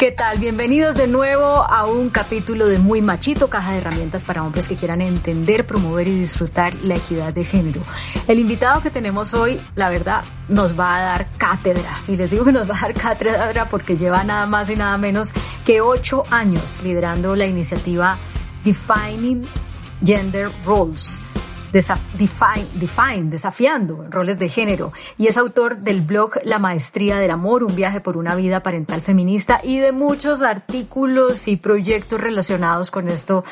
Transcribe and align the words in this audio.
¿Qué 0.00 0.12
tal? 0.12 0.38
Bienvenidos 0.38 0.94
de 0.94 1.06
nuevo 1.06 1.44
a 1.44 1.84
un 1.84 2.08
capítulo 2.08 2.66
de 2.68 2.78
Muy 2.78 3.02
Machito, 3.02 3.50
caja 3.50 3.72
de 3.72 3.78
herramientas 3.80 4.24
para 4.24 4.42
hombres 4.42 4.66
que 4.66 4.74
quieran 4.74 5.02
entender, 5.02 5.66
promover 5.66 6.08
y 6.08 6.18
disfrutar 6.18 6.74
la 6.76 6.96
equidad 6.96 7.34
de 7.34 7.44
género. 7.44 7.82
El 8.26 8.38
invitado 8.38 8.80
que 8.80 8.90
tenemos 8.90 9.34
hoy, 9.34 9.60
la 9.74 9.90
verdad, 9.90 10.24
nos 10.48 10.80
va 10.80 10.96
a 10.96 11.02
dar 11.02 11.26
cátedra. 11.36 12.00
Y 12.08 12.16
les 12.16 12.30
digo 12.30 12.46
que 12.46 12.52
nos 12.52 12.66
va 12.66 12.78
a 12.78 12.80
dar 12.80 12.94
cátedra 12.94 13.68
porque 13.68 13.94
lleva 13.94 14.24
nada 14.24 14.46
más 14.46 14.70
y 14.70 14.76
nada 14.76 14.96
menos 14.96 15.34
que 15.66 15.82
ocho 15.82 16.24
años 16.30 16.82
liderando 16.82 17.36
la 17.36 17.44
iniciativa 17.44 18.18
Defining 18.64 19.46
Gender 20.02 20.50
Roles 20.64 21.20
define, 21.72 22.66
define, 22.74 23.30
desafiando 23.30 24.06
roles 24.10 24.38
de 24.38 24.48
género, 24.48 24.92
y 25.16 25.26
es 25.26 25.36
autor 25.36 25.78
del 25.78 26.00
blog 26.00 26.32
La 26.44 26.58
Maestría 26.58 27.18
del 27.18 27.30
Amor, 27.30 27.64
un 27.64 27.74
viaje 27.74 28.00
por 28.00 28.16
una 28.16 28.34
vida 28.34 28.62
parental 28.62 29.00
feminista, 29.00 29.60
y 29.62 29.78
de 29.78 29.92
muchos 29.92 30.42
artículos 30.42 31.48
y 31.48 31.56
proyectos 31.56 32.20
relacionados 32.20 32.90
con 32.90 33.08
esto 33.08 33.44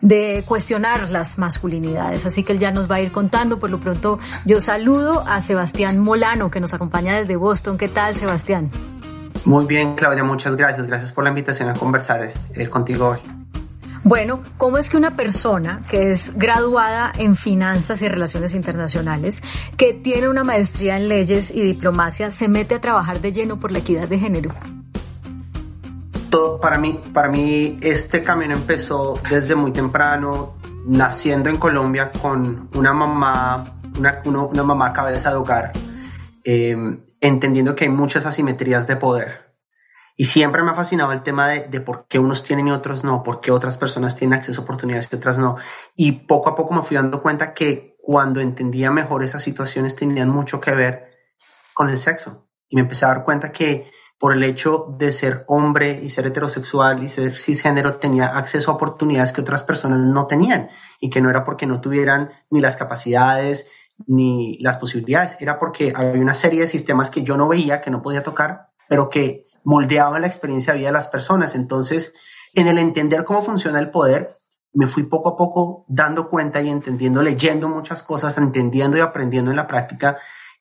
de 0.00 0.44
cuestionar 0.46 1.10
las 1.10 1.38
masculinidades. 1.38 2.26
Así 2.26 2.42
que 2.42 2.52
él 2.52 2.58
ya 2.58 2.70
nos 2.70 2.90
va 2.90 2.96
a 2.96 3.00
ir 3.00 3.12
contando. 3.12 3.58
Por 3.58 3.70
lo 3.70 3.80
pronto, 3.80 4.18
yo 4.44 4.60
saludo 4.60 5.24
a 5.26 5.40
Sebastián 5.40 5.98
Molano, 5.98 6.50
que 6.50 6.60
nos 6.60 6.74
acompaña 6.74 7.16
desde 7.16 7.36
Boston. 7.36 7.78
¿Qué 7.78 7.88
tal, 7.88 8.14
Sebastián? 8.14 8.70
Muy 9.44 9.66
bien, 9.66 9.94
Claudia, 9.94 10.24
muchas 10.24 10.56
gracias. 10.56 10.86
Gracias 10.86 11.12
por 11.12 11.24
la 11.24 11.30
invitación 11.30 11.68
a 11.68 11.74
conversar 11.74 12.32
eh, 12.54 12.68
contigo 12.68 13.10
hoy. 13.10 13.45
Bueno, 14.06 14.40
¿cómo 14.56 14.78
es 14.78 14.88
que 14.88 14.96
una 14.96 15.16
persona 15.16 15.80
que 15.90 16.12
es 16.12 16.38
graduada 16.38 17.12
en 17.18 17.34
finanzas 17.34 18.02
y 18.02 18.06
relaciones 18.06 18.54
internacionales, 18.54 19.42
que 19.76 19.94
tiene 19.94 20.28
una 20.28 20.44
maestría 20.44 20.96
en 20.96 21.08
leyes 21.08 21.50
y 21.50 21.60
diplomacia, 21.60 22.30
se 22.30 22.46
mete 22.46 22.76
a 22.76 22.80
trabajar 22.80 23.20
de 23.20 23.32
lleno 23.32 23.58
por 23.58 23.72
la 23.72 23.80
equidad 23.80 24.06
de 24.06 24.20
género? 24.20 24.50
Todo, 26.30 26.60
para 26.60 26.78
mí, 26.78 27.02
para 27.12 27.28
mí 27.28 27.78
este 27.80 28.22
camino 28.22 28.54
empezó 28.54 29.18
desde 29.28 29.56
muy 29.56 29.72
temprano, 29.72 30.54
naciendo 30.86 31.50
en 31.50 31.56
Colombia 31.56 32.12
con 32.12 32.68
una 32.76 32.94
mamá, 32.94 33.80
una, 34.24 34.62
mamá 34.62 34.92
cabeza 34.92 35.30
de 35.30 35.36
hogar, 35.36 35.72
eh, 36.44 36.76
entendiendo 37.20 37.74
que 37.74 37.86
hay 37.86 37.90
muchas 37.90 38.24
asimetrías 38.24 38.86
de 38.86 38.94
poder 38.94 39.45
y 40.16 40.24
siempre 40.24 40.62
me 40.62 40.70
ha 40.70 40.74
fascinado 40.74 41.12
el 41.12 41.22
tema 41.22 41.48
de, 41.48 41.80
por 41.80 42.06
qué 42.08 42.18
unos 42.18 42.42
tienen 42.42 42.68
y 42.68 42.70
otros 42.70 43.04
no, 43.04 43.22
por 43.22 43.40
qué 43.42 43.50
otras 43.50 43.76
personas 43.76 44.16
tienen 44.16 44.38
acceso 44.38 44.62
a 44.62 44.64
oportunidades 44.64 45.08
y 45.12 45.16
otras 45.16 45.36
no. 45.36 45.56
Y 45.94 46.12
poco 46.12 46.48
a 46.48 46.56
poco 46.56 46.72
me 46.72 46.82
fui 46.82 46.96
dando 46.96 47.20
cuenta 47.20 47.52
que 47.52 47.96
cuando 48.02 48.40
entendía 48.40 48.90
mejor 48.90 49.22
esas 49.22 49.42
situaciones 49.42 49.94
tenían 49.94 50.30
mucho 50.30 50.58
que 50.58 50.74
ver 50.74 51.10
con 51.74 51.90
el 51.90 51.98
sexo. 51.98 52.48
Y 52.68 52.76
me 52.76 52.82
empecé 52.82 53.04
a 53.04 53.08
dar 53.08 53.24
cuenta 53.24 53.52
que 53.52 53.90
por 54.18 54.32
el 54.32 54.42
hecho 54.42 54.94
de 54.98 55.12
ser 55.12 55.44
hombre 55.48 56.00
y 56.02 56.08
ser 56.08 56.26
heterosexual 56.26 57.02
y 57.02 57.10
ser 57.10 57.36
cisgénero 57.36 57.96
tenía 57.96 58.38
acceso 58.38 58.70
a 58.70 58.74
oportunidades 58.74 59.32
que 59.32 59.42
otras 59.42 59.62
personas 59.62 60.00
no 60.00 60.26
tenían 60.26 60.70
y 60.98 61.10
que 61.10 61.20
no 61.20 61.28
era 61.28 61.44
porque 61.44 61.66
no 61.66 61.82
tuvieran 61.82 62.30
ni 62.50 62.60
las 62.60 62.78
capacidades 62.78 63.66
ni 64.06 64.58
las 64.60 64.76
posibilidades, 64.76 65.36
era 65.40 65.58
porque 65.58 65.92
había 65.94 66.20
una 66.20 66.34
serie 66.34 66.60
de 66.60 66.66
sistemas 66.66 67.08
que 67.08 67.22
yo 67.22 67.36
no 67.36 67.48
veía, 67.48 67.80
que 67.80 67.90
no 67.90 68.02
podía 68.02 68.22
tocar, 68.22 68.68
pero 68.88 69.08
que 69.08 69.45
moldeaba 69.66 70.20
la 70.20 70.28
experiencia 70.28 70.72
de 70.72 70.78
vida 70.78 70.88
de 70.88 70.92
las 70.92 71.08
personas. 71.08 71.56
Entonces, 71.56 72.14
en 72.54 72.68
el 72.68 72.78
entender 72.78 73.24
cómo 73.24 73.42
funciona 73.42 73.80
el 73.80 73.90
poder, 73.90 74.38
me 74.72 74.86
fui 74.86 75.02
poco 75.02 75.30
a 75.30 75.36
poco 75.36 75.84
dando 75.88 76.28
cuenta 76.28 76.62
y 76.62 76.70
entendiendo, 76.70 77.20
leyendo 77.20 77.68
muchas 77.68 78.04
cosas, 78.04 78.38
entendiendo 78.38 78.96
y 78.96 79.00
aprendiendo 79.00 79.50
en 79.50 79.56
la 79.56 79.66
práctica 79.66 80.18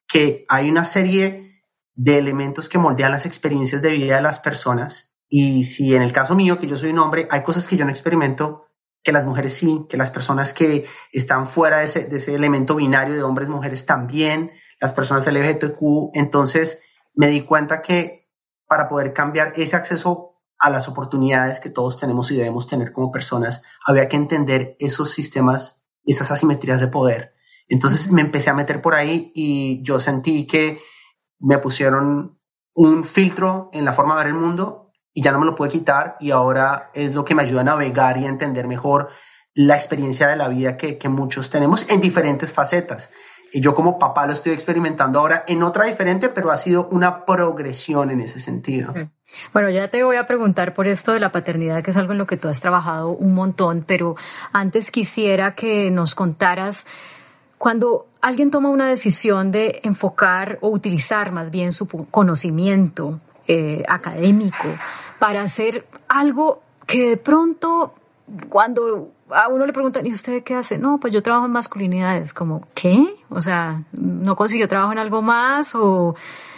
que 0.07 0.45
hay 0.49 0.71
una 0.71 0.85
serie 0.85 1.61
de 1.93 2.17
elementos 2.17 2.67
que 2.67 2.79
moldean 2.79 3.11
las 3.11 3.27
experiencias 3.27 3.83
de 3.83 3.91
vida 3.91 4.15
de 4.15 4.23
las 4.23 4.39
personas. 4.39 5.13
Y 5.29 5.65
si 5.65 5.93
en 5.95 6.01
el 6.01 6.11
caso 6.11 6.33
mío, 6.33 6.59
que 6.59 6.67
yo 6.67 6.75
soy 6.75 6.89
un 6.89 6.99
hombre, 6.99 7.27
hay 7.29 7.43
cosas 7.43 7.67
que 7.67 7.77
yo 7.77 7.85
no 7.85 7.91
experimento, 7.91 8.65
que 9.03 9.11
las 9.11 9.25
mujeres 9.25 9.53
sí, 9.53 9.85
que 9.87 9.97
las 9.97 10.09
personas 10.09 10.51
que 10.51 10.87
están 11.11 11.47
fuera 11.47 11.77
de 11.77 11.85
ese, 11.85 12.05
de 12.05 12.17
ese 12.17 12.33
elemento 12.33 12.75
binario 12.75 13.13
de 13.13 13.21
hombres, 13.21 13.49
mujeres 13.49 13.85
también, 13.85 14.51
las 14.81 14.93
personas 14.93 15.27
LGBTQ, 15.27 16.15
entonces 16.15 16.81
me 17.13 17.27
di 17.27 17.41
cuenta 17.41 17.83
que 17.83 18.24
para 18.67 18.87
poder 18.87 19.13
cambiar 19.13 19.53
ese 19.55 19.75
acceso 19.75 20.35
a 20.59 20.69
las 20.69 20.87
oportunidades 20.87 21.59
que 21.59 21.69
todos 21.69 21.99
tenemos 21.99 22.31
y 22.31 22.37
debemos 22.37 22.67
tener 22.67 22.91
como 22.91 23.11
personas, 23.11 23.63
había 23.85 24.07
que 24.07 24.15
entender 24.15 24.75
esos 24.79 25.11
sistemas, 25.11 25.85
esas 26.05 26.31
asimetrías 26.31 26.79
de 26.79 26.87
poder. 26.87 27.33
Entonces 27.67 28.11
me 28.11 28.21
empecé 28.21 28.49
a 28.49 28.53
meter 28.53 28.81
por 28.81 28.95
ahí 28.95 29.31
y 29.35 29.83
yo 29.83 29.99
sentí 29.99 30.47
que 30.47 30.79
me 31.39 31.57
pusieron 31.57 32.39
un 32.73 33.03
filtro 33.03 33.69
en 33.73 33.85
la 33.85 33.93
forma 33.93 34.15
de 34.15 34.25
ver 34.25 34.27
el 34.27 34.39
mundo 34.39 34.91
y 35.13 35.21
ya 35.21 35.31
no 35.31 35.39
me 35.39 35.45
lo 35.45 35.55
pude 35.55 35.69
quitar 35.69 36.17
y 36.19 36.31
ahora 36.31 36.89
es 36.93 37.13
lo 37.13 37.25
que 37.25 37.35
me 37.35 37.43
ayuda 37.43 37.61
a 37.61 37.65
navegar 37.65 38.17
y 38.17 38.25
a 38.25 38.29
entender 38.29 38.67
mejor 38.67 39.09
la 39.53 39.75
experiencia 39.75 40.27
de 40.27 40.35
la 40.35 40.49
vida 40.49 40.75
que, 40.77 40.97
que 40.97 41.09
muchos 41.09 41.49
tenemos 41.49 41.89
en 41.89 42.01
diferentes 42.01 42.51
facetas. 42.51 43.09
Y 43.55 43.61
yo 43.61 43.73
como 43.73 43.97
papá 43.97 44.27
lo 44.27 44.33
estoy 44.33 44.51
experimentando 44.51 45.17
ahora 45.17 45.45
en 45.47 45.63
otra 45.63 45.85
diferente, 45.85 46.27
pero 46.27 46.51
ha 46.51 46.57
sido 46.57 46.89
una 46.91 47.23
progresión 47.23 48.11
en 48.11 48.19
ese 48.19 48.41
sentido. 48.41 48.93
Bueno, 49.53 49.69
ya 49.69 49.89
te 49.89 50.03
voy 50.03 50.17
a 50.17 50.25
preguntar 50.25 50.73
por 50.73 50.87
esto 50.87 51.13
de 51.13 51.21
la 51.21 51.31
paternidad, 51.31 51.81
que 51.81 51.91
es 51.91 51.95
algo 51.95 52.11
en 52.11 52.17
lo 52.17 52.27
que 52.27 52.35
tú 52.35 52.49
has 52.49 52.59
trabajado 52.59 53.11
un 53.11 53.33
montón, 53.33 53.85
pero 53.87 54.17
antes 54.51 54.91
quisiera 54.91 55.55
que 55.55 55.89
nos 55.89 56.15
contaras 56.15 56.85
cuando 57.57 58.07
alguien 58.19 58.51
toma 58.51 58.67
una 58.67 58.89
decisión 58.89 59.53
de 59.53 59.79
enfocar 59.83 60.57
o 60.59 60.67
utilizar 60.67 61.31
más 61.31 61.49
bien 61.49 61.71
su 61.71 61.87
conocimiento 61.87 63.21
eh, 63.47 63.83
académico 63.87 64.67
para 65.17 65.43
hacer 65.43 65.87
algo 66.09 66.61
que 66.85 67.11
de 67.11 67.17
pronto 67.17 67.93
cuando 68.49 69.14
a 69.29 69.47
uno 69.47 69.65
le 69.65 69.73
preguntan, 69.73 70.05
¿y 70.05 70.11
usted 70.11 70.43
qué 70.43 70.55
hace? 70.55 70.77
No, 70.77 70.99
pues 70.99 71.13
yo 71.13 71.23
trabajo 71.23 71.45
en 71.45 71.51
masculinidades. 71.51 72.33
Como, 72.33 72.67
¿qué? 72.73 73.05
O 73.29 73.41
sea, 73.41 73.83
¿no 73.99 74.35
consiguió 74.35 74.67
trabajo 74.67 74.91
en 74.91 74.99
algo 74.99 75.21
más? 75.21 75.73
¿O 75.75 76.15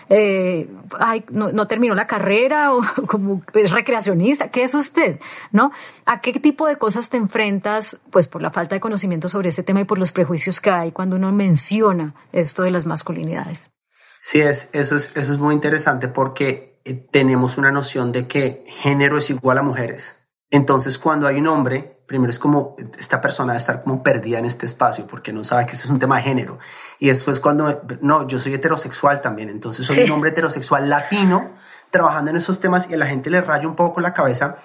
eh, 0.10 0.70
ay, 1.00 1.26
no, 1.30 1.52
no, 1.52 1.68
terminó 1.68 1.96
la 1.96 2.08
carrera? 2.08 2.74
¿O 2.74 2.82
como 3.08 3.42
es 3.54 3.72
recreacionista? 3.72 4.50
¿Qué 4.50 4.64
es 4.64 4.74
usted? 4.74 5.20
¿No? 5.52 5.72
¿A 6.06 6.22
qué 6.22 6.34
tipo 6.34 6.68
de 6.68 6.78
cosas 6.78 7.10
te 7.10 7.18
enfrentas? 7.18 8.02
Pues 8.12 8.28
por 8.28 8.42
la 8.42 8.52
falta 8.52 8.76
de 8.76 8.82
conocimiento 8.82 9.30
sobre 9.30 9.50
este 9.50 9.64
tema 9.64 9.82
y 9.82 9.86
por 9.86 9.98
los 9.98 10.12
prejuicios 10.12 10.60
que 10.60 10.70
hay 10.70 10.92
cuando 10.92 11.16
uno 11.16 11.32
menciona 11.32 12.16
esto 12.32 12.64
de 12.64 12.72
las 12.72 12.86
masculinidades. 12.86 13.72
Sí, 14.20 14.42
es, 14.42 14.70
eso, 14.74 14.96
es, 14.96 15.16
eso 15.16 15.34
es 15.34 15.40
muy 15.40 15.54
interesante 15.54 16.08
porque 16.08 16.82
eh, 16.84 16.94
tenemos 16.94 17.58
una 17.58 17.72
noción 17.72 18.12
de 18.12 18.28
que 18.28 18.66
género 18.68 19.18
es 19.18 19.30
igual 19.30 19.58
a 19.58 19.64
mujeres. 19.64 20.20
Entonces, 20.50 20.98
cuando 20.98 21.28
hay 21.28 21.38
un 21.38 21.48
hombre 21.48 21.97
primero 22.08 22.32
es 22.32 22.40
como 22.40 22.76
esta 22.98 23.22
persona 23.22 23.52
de 23.52 23.60
estar 23.60 23.84
como 23.84 24.02
perdida 24.02 24.40
en 24.40 24.46
este 24.46 24.66
espacio 24.66 25.06
porque 25.06 25.34
no 25.34 25.44
sabe 25.44 25.66
que 25.66 25.74
este 25.74 25.84
es 25.84 25.92
un 25.92 26.00
tema 26.00 26.18
de 26.18 26.24
género. 26.24 26.58
Y 27.00 27.08
después 27.08 27.40
cuando, 27.40 27.84
no, 28.02 28.28
yo 28.28 28.40
soy 28.40 28.54
heterosexual 28.54 29.22
también, 29.22 29.50
entonces 29.50 29.86
soy 29.86 30.00
un 30.04 30.12
hombre 30.12 30.32
heterosexual 30.32 30.90
latino 30.90 31.52
trabajando 31.92 32.32
en 32.32 32.38
esos 32.38 32.60
temas 32.60 32.90
y 32.90 32.94
a 32.94 32.98
la 32.98 33.08
gente 33.08 33.30
le 33.30 33.42
raya 33.42 33.68
un 33.68 33.76
poco 33.76 34.02
la 34.02 34.14
cabeza. 34.14 34.58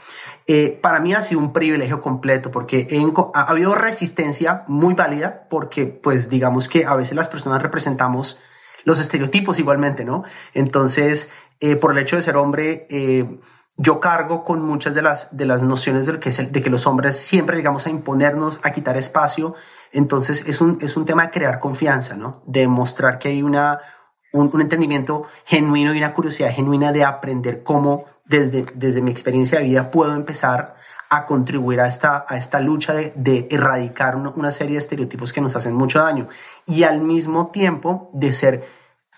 Eh, 0.47 0.79
para 0.83 1.01
mí 1.01 1.15
ha 1.15 1.23
sido 1.23 1.41
un 1.41 1.53
privilegio 1.53 2.01
completo 2.01 2.51
porque 2.51 2.89
ha, 3.35 3.43
habido 3.43 3.75
resistencia 3.75 4.65
muy 4.67 4.95
válida 4.95 5.47
porque 5.51 5.87
pues 5.87 6.29
digamos 6.29 6.69
que 6.69 6.85
a 6.85 6.95
veces 6.95 7.15
las 7.15 7.29
personas 7.29 7.63
representamos 7.63 8.39
los 8.85 8.99
estereotipos 8.99 9.59
igualmente, 9.61 10.05
¿no? 10.05 10.25
Entonces, 10.55 11.29
eh, 11.61 11.77
por 11.77 11.93
el 11.93 11.99
hecho 11.99 12.17
de 12.17 12.23
ser 12.23 12.37
hombre, 12.37 12.87
eh, 12.91 13.39
yo 13.77 14.01
cargo 14.01 14.45
con 14.45 14.63
muchas 14.63 14.95
de 14.95 15.03
las, 15.03 15.37
de 15.37 15.47
las 15.47 15.63
nociones 15.63 16.07
de 16.07 16.21
que, 16.21 16.31
de 16.31 16.63
que 16.63 16.71
los 16.71 16.87
hombres 16.87 17.17
siempre 17.17 17.57
llegamos 17.57 17.87
a 17.87 17.91
imponernos, 17.91 18.61
a 18.63 18.71
quitar 18.71 18.97
espacio. 18.97 19.55
Entonces 19.93 20.45
es 20.47 20.61
un, 20.61 20.79
es 20.81 20.97
un 20.97 21.05
tema 21.05 21.25
de 21.25 21.31
crear 21.31 21.59
confianza, 21.59 22.15
¿no? 22.15 22.43
De 22.47 22.69
mostrar 22.69 23.19
que 23.19 23.29
hay 23.29 23.43
una, 23.43 23.81
un, 24.33 24.61
entendimiento 24.61 25.27
genuino 25.45 25.95
y 25.95 25.99
una 25.99 26.13
curiosidad 26.13 26.53
genuina 26.53 26.93
de 26.93 27.05
aprender 27.05 27.63
cómo 27.63 28.05
desde, 28.25 28.67
desde 28.75 29.01
mi 29.01 29.11
experiencia 29.11 29.59
de 29.59 29.65
vida 29.65 29.91
puedo 29.91 30.15
empezar 30.15 30.77
a 31.13 31.27
contribuir 31.27 31.79
a 31.81 31.89
esta, 31.89 32.25
a 32.27 32.39
esta 32.39 32.59
lucha 32.61 32.95
de, 32.95 33.47
erradicar 33.51 34.17
una, 34.17 34.51
serie 34.51 34.75
de 34.75 34.79
estereotipos 34.79 35.31
que 35.31 35.43
nos 35.43 35.55
hacen 35.55 35.75
mucho 35.75 35.99
daño 35.99 36.27
y 36.67 36.85
al 36.85 37.01
mismo 37.03 37.51
tiempo 37.51 38.11
de 38.15 38.33
ser 38.33 38.65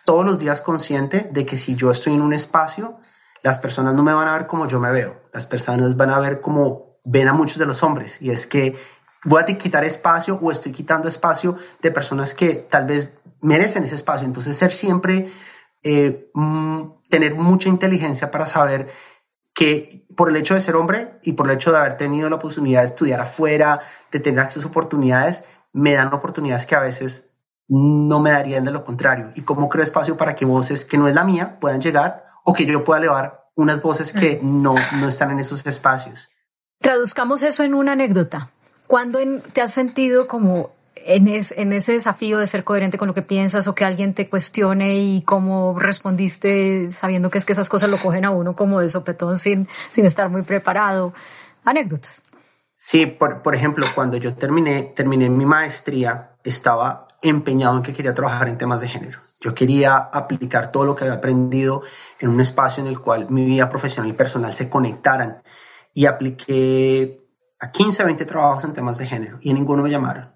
todos 0.05 0.25
los 0.25 0.41
días 0.41 0.61
consciente 0.61 1.29
de 1.31 1.47
que 1.47 1.57
si 1.57 1.77
yo 1.77 1.93
estoy 1.93 2.15
en 2.15 2.23
un 2.23 2.33
espacio, 2.33 2.99
las 3.45 3.59
personas 3.59 3.95
no 3.95 4.03
me 4.03 4.15
van 4.15 4.27
a 4.27 4.33
ver 4.33 4.47
como 4.47 4.67
yo 4.67 4.81
me 4.81 4.91
veo, 4.91 5.21
las 5.33 5.45
personas 5.45 5.99
van 5.99 6.09
a 6.09 6.19
ver 6.19 6.41
como 6.41 6.97
ven 7.05 7.29
a 7.29 7.35
muchos 7.35 7.59
de 7.59 7.67
los 7.67 7.83
hombres 7.83 8.21
y 8.23 8.31
es 8.31 8.47
que 8.47 8.75
voy 9.23 9.43
a 9.43 9.45
quitar 9.45 9.85
espacio 9.85 10.39
o 10.41 10.51
estoy 10.51 10.73
quitando 10.73 11.09
espacio 11.09 11.59
de 11.83 11.91
personas 11.91 12.33
que 12.33 12.55
tal 12.55 12.87
vez 12.87 13.13
merecen 13.43 13.85
ese 13.85 13.97
espacio. 13.97 14.27
Entonces, 14.27 14.57
ser 14.57 14.73
siempre, 14.73 15.31
eh, 15.83 16.31
mm, 16.33 16.83
tener 17.11 17.35
mucha 17.35 17.69
inteligencia 17.69 18.31
para 18.31 18.47
saber 18.47 18.89
que 19.55 20.07
por 20.17 20.31
el 20.31 20.37
hecho 20.37 20.55
de 20.55 20.61
ser 20.61 20.75
hombre 20.75 21.19
y 21.23 21.33
por 21.33 21.47
el 21.51 21.57
hecho 21.57 21.71
de 21.71 21.79
haber 21.79 21.99
tenido 21.99 22.31
la 22.31 22.37
oportunidad 22.37 22.81
de 22.81 22.87
estudiar 22.87 23.21
afuera, 23.21 23.81
de 24.11 24.21
tener 24.21 24.41
acceso 24.41 24.69
a 24.69 24.71
oportunidades, 24.71 25.45
me 25.75 25.93
dan 25.93 26.15
oportunidades 26.15 26.65
que 26.65 26.77
a 26.77 26.81
veces 26.81 27.31
no 27.69 28.21
me 28.21 28.31
darían 28.31 28.65
de 28.65 28.73
lo 28.73 28.87
contrario. 28.87 29.33
Y 29.35 29.43
cómo 29.43 29.69
creo 29.69 29.85
espacio 29.85 30.17
para 30.17 30.35
que 30.35 30.47
voces 30.47 30.87
que 30.87 30.97
no 30.97 31.09
es 31.09 31.15
la 31.15 31.25
mía 31.25 31.59
puedan 31.61 31.83
llegar 31.83 32.24
o 32.45 32.53
que 32.53 32.65
yo 32.65 32.85
pueda 32.85 33.01
elevar 33.01 33.49
unas 33.57 33.83
voces 33.83 34.13
que 34.13 34.39
no, 34.43 34.75
no 35.01 35.09
están 35.09 35.31
en 35.33 35.41
esos 35.41 35.67
espacios. 35.67 36.29
Traduzcamos 36.79 37.43
eso 37.43 37.65
en 37.65 37.75
una 37.75 37.93
anécdota. 37.93 38.51
¿Cuándo 38.87 39.19
te 39.53 39.63
has 39.63 39.73
sentido 39.73 40.29
como 40.29 40.73
en, 40.95 41.29
en, 41.29 41.73
ese 41.73 41.93
desafío 41.93 42.39
de 42.39 42.47
ser 42.47 42.65
coherente 42.65 42.99
con 42.99 43.09
lo 43.09 43.15
que 43.15 43.23
piensas 43.23 43.67
o 43.69 43.75
que 43.75 43.85
alguien 43.85 44.15
te 44.15 44.29
cuestione 44.29 44.99
y 44.99 45.23
cómo 45.23 45.79
respondiste 45.79 46.91
sabiendo 46.91 47.31
que 47.31 47.39
es 47.39 47.45
que 47.45 47.53
esas 47.53 47.69
cosas 47.69 47.91
lo 47.91 47.97
cogen 47.97 48.25
a 48.25 48.31
uno 48.31 48.55
como 48.55 48.81
de 48.81 48.89
sopetón 48.89 49.39
sin, 49.39 49.67
sin 49.91 50.05
estar 50.05 50.29
muy 50.29 50.43
preparado? 50.43 51.15
Anécdotas. 51.65 52.23
Sí, 52.75 53.07
por, 53.07 53.41
por 53.43 53.55
ejemplo, 53.55 53.87
cuando 53.95 54.19
yo 54.19 54.35
terminé, 54.35 54.93
terminé 54.95 55.31
mi 55.31 55.47
maestría, 55.47 56.37
estaba 56.45 57.04
empeñado 57.29 57.77
en 57.77 57.83
que 57.83 57.93
quería 57.93 58.15
trabajar 58.15 58.49
en 58.49 58.59
temas 58.59 58.81
de 58.81 58.89
género. 58.89 59.21
Yo 59.41 59.55
quería 59.55 59.97
aplicar 59.97 60.71
todo 60.71 60.85
lo 60.85 60.95
que 60.95 61.05
había 61.05 61.17
aprendido 61.17 61.83
en 62.21 62.31
un 62.31 62.41
espacio 62.41 62.83
en 62.83 62.89
el 62.89 63.01
cual 63.01 63.29
mi 63.31 63.45
vida 63.45 63.69
profesional 63.69 64.11
y 64.11 64.15
personal 64.15 64.53
se 64.55 64.69
conectaran. 64.69 65.43
Y 65.93 66.07
apliqué 66.07 67.21
a 67.61 67.71
15, 67.71 68.05
20 68.05 68.25
trabajos 68.25 68.65
en 68.65 68.73
temas 68.73 68.99
de 68.99 69.07
género 69.07 69.39
y 69.41 69.53
ninguno 69.53 69.83
me 69.83 69.91
llamaron. 69.91 70.35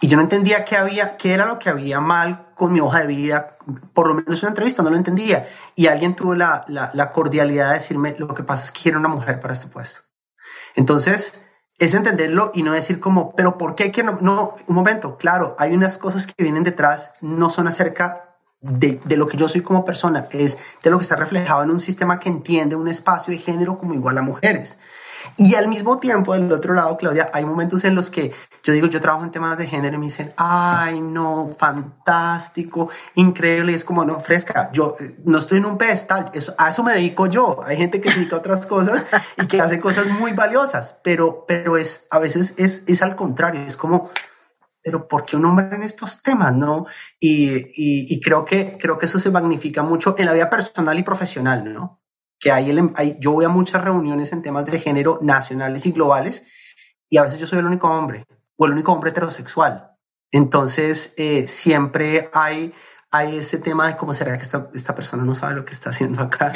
Y 0.00 0.06
yo 0.06 0.16
no 0.16 0.22
entendía 0.22 0.64
qué 0.64 0.76
había, 0.76 1.16
qué 1.16 1.34
era 1.34 1.46
lo 1.46 1.58
que 1.58 1.68
había 1.68 2.00
mal 2.00 2.52
con 2.54 2.72
mi 2.72 2.80
hoja 2.80 3.00
de 3.00 3.08
vida, 3.08 3.56
por 3.92 4.06
lo 4.06 4.14
menos 4.14 4.38
en 4.38 4.46
una 4.46 4.48
entrevista, 4.50 4.82
no 4.82 4.90
lo 4.90 4.96
entendía. 4.96 5.48
Y 5.74 5.88
alguien 5.88 6.14
tuvo 6.14 6.34
la, 6.34 6.64
la, 6.68 7.12
cordialidad 7.12 7.68
de 7.68 7.74
decirme, 7.74 8.14
lo 8.16 8.32
que 8.32 8.44
pasa 8.44 8.64
es 8.64 8.70
que 8.70 8.82
quiero 8.82 8.98
una 8.98 9.08
mujer 9.08 9.40
para 9.40 9.54
este 9.54 9.66
puesto. 9.66 10.00
Entonces, 10.76 11.47
es 11.78 11.94
entenderlo 11.94 12.50
y 12.54 12.62
no 12.62 12.72
decir 12.72 13.00
como, 13.00 13.34
pero 13.36 13.56
¿por 13.56 13.74
qué 13.74 13.90
quiero? 13.90 14.18
No, 14.20 14.56
un 14.66 14.74
momento, 14.74 15.16
claro, 15.16 15.54
hay 15.58 15.72
unas 15.72 15.96
cosas 15.96 16.26
que 16.26 16.42
vienen 16.42 16.64
detrás, 16.64 17.12
no 17.20 17.50
son 17.50 17.68
acerca 17.68 18.36
de, 18.60 19.00
de, 19.04 19.16
lo 19.16 19.28
que 19.28 19.36
yo 19.36 19.48
soy 19.48 19.60
como 19.60 19.84
persona, 19.84 20.28
es 20.32 20.58
de 20.82 20.90
lo 20.90 20.98
que 20.98 21.04
está 21.04 21.14
reflejado 21.14 21.62
en 21.62 21.70
un 21.70 21.80
sistema 21.80 22.18
que 22.18 22.28
entiende 22.28 22.74
un 22.74 22.88
espacio 22.88 23.32
de 23.32 23.38
género 23.38 23.78
como 23.78 23.94
igual 23.94 24.18
a 24.18 24.22
mujeres. 24.22 24.78
Y 25.40 25.54
al 25.54 25.68
mismo 25.68 26.00
tiempo, 26.00 26.34
del 26.34 26.50
otro 26.50 26.74
lado, 26.74 26.96
Claudia, 26.96 27.30
hay 27.32 27.44
momentos 27.44 27.84
en 27.84 27.94
los 27.94 28.10
que 28.10 28.32
yo 28.64 28.72
digo, 28.72 28.88
yo 28.88 29.00
trabajo 29.00 29.24
en 29.24 29.30
temas 29.30 29.56
de 29.56 29.68
género 29.68 29.94
y 29.94 29.98
me 29.98 30.06
dicen, 30.06 30.32
ay, 30.36 31.00
no, 31.00 31.46
fantástico, 31.56 32.90
increíble. 33.14 33.70
Y 33.70 33.76
es 33.76 33.84
como, 33.84 34.04
no, 34.04 34.18
fresca, 34.18 34.70
yo 34.72 34.96
eh, 34.98 35.14
no 35.24 35.38
estoy 35.38 35.58
en 35.58 35.66
un 35.66 35.78
pedestal, 35.78 36.32
eso, 36.34 36.52
a 36.58 36.70
eso 36.70 36.82
me 36.82 36.92
dedico 36.92 37.28
yo. 37.28 37.62
Hay 37.64 37.76
gente 37.76 38.00
que 38.00 38.10
dedica 38.10 38.34
otras 38.34 38.66
cosas 38.66 39.06
y 39.40 39.46
que 39.46 39.60
hace 39.60 39.78
cosas 39.78 40.08
muy 40.08 40.32
valiosas, 40.32 40.96
pero, 41.04 41.44
pero 41.46 41.76
es, 41.76 42.08
a 42.10 42.18
veces 42.18 42.54
es, 42.56 42.82
es 42.88 43.00
al 43.00 43.14
contrario, 43.14 43.60
es 43.60 43.76
como, 43.76 44.10
pero 44.82 45.06
¿por 45.06 45.24
qué 45.24 45.36
un 45.36 45.44
hombre 45.44 45.68
en 45.72 45.84
estos 45.84 46.20
temas, 46.20 46.52
no? 46.52 46.86
Y, 47.20 47.58
y, 47.58 48.12
y, 48.12 48.20
creo, 48.20 48.44
que, 48.44 48.76
creo 48.76 48.98
que 48.98 49.06
eso 49.06 49.20
se 49.20 49.30
magnifica 49.30 49.84
mucho 49.84 50.16
en 50.18 50.26
la 50.26 50.32
vida 50.32 50.50
personal 50.50 50.98
y 50.98 51.04
profesional, 51.04 51.72
¿no? 51.72 52.00
Que 52.38 52.50
em, 52.50 52.92
hay, 52.96 53.16
yo 53.20 53.32
voy 53.32 53.44
a 53.44 53.48
muchas 53.48 53.82
reuniones 53.82 54.32
en 54.32 54.42
temas 54.42 54.66
de 54.66 54.78
género 54.78 55.18
nacionales 55.22 55.86
y 55.86 55.92
globales 55.92 56.44
y 57.08 57.16
a 57.16 57.22
veces 57.22 57.38
yo 57.38 57.46
soy 57.46 57.58
el 57.58 57.66
único 57.66 57.88
hombre 57.88 58.24
o 58.56 58.66
el 58.66 58.72
único 58.72 58.92
hombre 58.92 59.10
heterosexual. 59.10 59.90
Entonces, 60.30 61.14
eh, 61.16 61.48
siempre 61.48 62.28
hay, 62.32 62.74
hay 63.10 63.38
ese 63.38 63.58
tema 63.58 63.88
de 63.88 63.96
cómo 63.96 64.12
será 64.12 64.36
que 64.36 64.42
esta, 64.42 64.68
esta 64.74 64.94
persona 64.94 65.24
no 65.24 65.34
sabe 65.34 65.54
lo 65.54 65.64
que 65.64 65.72
está 65.72 65.90
haciendo 65.90 66.22
acá. 66.22 66.52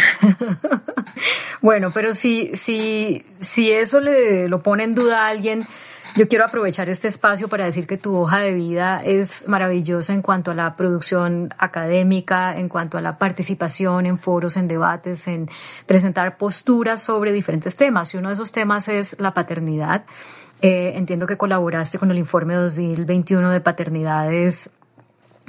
bueno, 1.63 1.91
pero 1.93 2.15
si, 2.15 2.55
si, 2.55 3.25
si 3.41 3.71
eso 3.71 4.01
le 4.01 4.49
lo 4.49 4.63
pone 4.63 4.85
en 4.85 4.95
duda 4.95 5.25
a 5.25 5.29
alguien, 5.29 5.67
yo 6.17 6.29
quiero 6.29 6.45
aprovechar 6.45 6.89
este 6.91 7.09
espacio 7.09 7.49
para 7.49 7.65
decir 7.65 7.87
que 7.87 7.97
tu 7.97 8.17
hoja 8.17 8.41
de 8.41 8.53
vida 8.53 9.03
es 9.03 9.49
maravillosa 9.49 10.13
en 10.13 10.23
cuanto 10.23 10.51
a 10.51 10.55
la 10.55 10.77
producción 10.77 11.55
académica, 11.59 12.57
en 12.59 12.69
cuanto 12.69 12.99
a 12.99 13.01
la 13.01 13.19
participación 13.19 14.07
en 14.07 14.19
foros, 14.19 14.57
en 14.57 14.69
debates, 14.69 15.27
en 15.29 15.49
presentar 15.87 16.37
posturas 16.37 17.03
sobre 17.03 17.33
diferentes 17.33 17.77
temas. 17.77 18.13
Y 18.15 18.19
uno 18.19 18.29
de 18.29 18.35
esos 18.35 18.53
temas 18.53 18.89
es 18.89 19.19
la 19.21 19.33
paternidad. 19.33 20.05
Eh, 20.61 20.93
entiendo 20.97 21.27
que 21.27 21.37
colaboraste 21.37 21.99
con 21.99 22.11
el 22.11 22.19
informe 22.19 22.55
2021 22.55 23.51
de 23.51 23.61
paternidades 23.61 24.75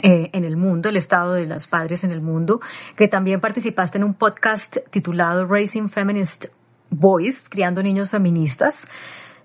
eh, 0.01 0.29
en 0.33 0.44
el 0.44 0.57
mundo, 0.57 0.89
el 0.89 0.97
estado 0.97 1.33
de 1.33 1.45
las 1.45 1.67
padres 1.67 2.03
en 2.03 2.11
el 2.11 2.21
mundo, 2.21 2.61
que 2.95 3.07
también 3.07 3.39
participaste 3.39 3.97
en 3.97 4.03
un 4.03 4.13
podcast 4.13 4.77
titulado 4.89 5.45
Raising 5.45 5.89
Feminist 5.89 6.47
Boys, 6.89 7.47
Criando 7.49 7.83
Niños 7.83 8.09
Feministas. 8.09 8.88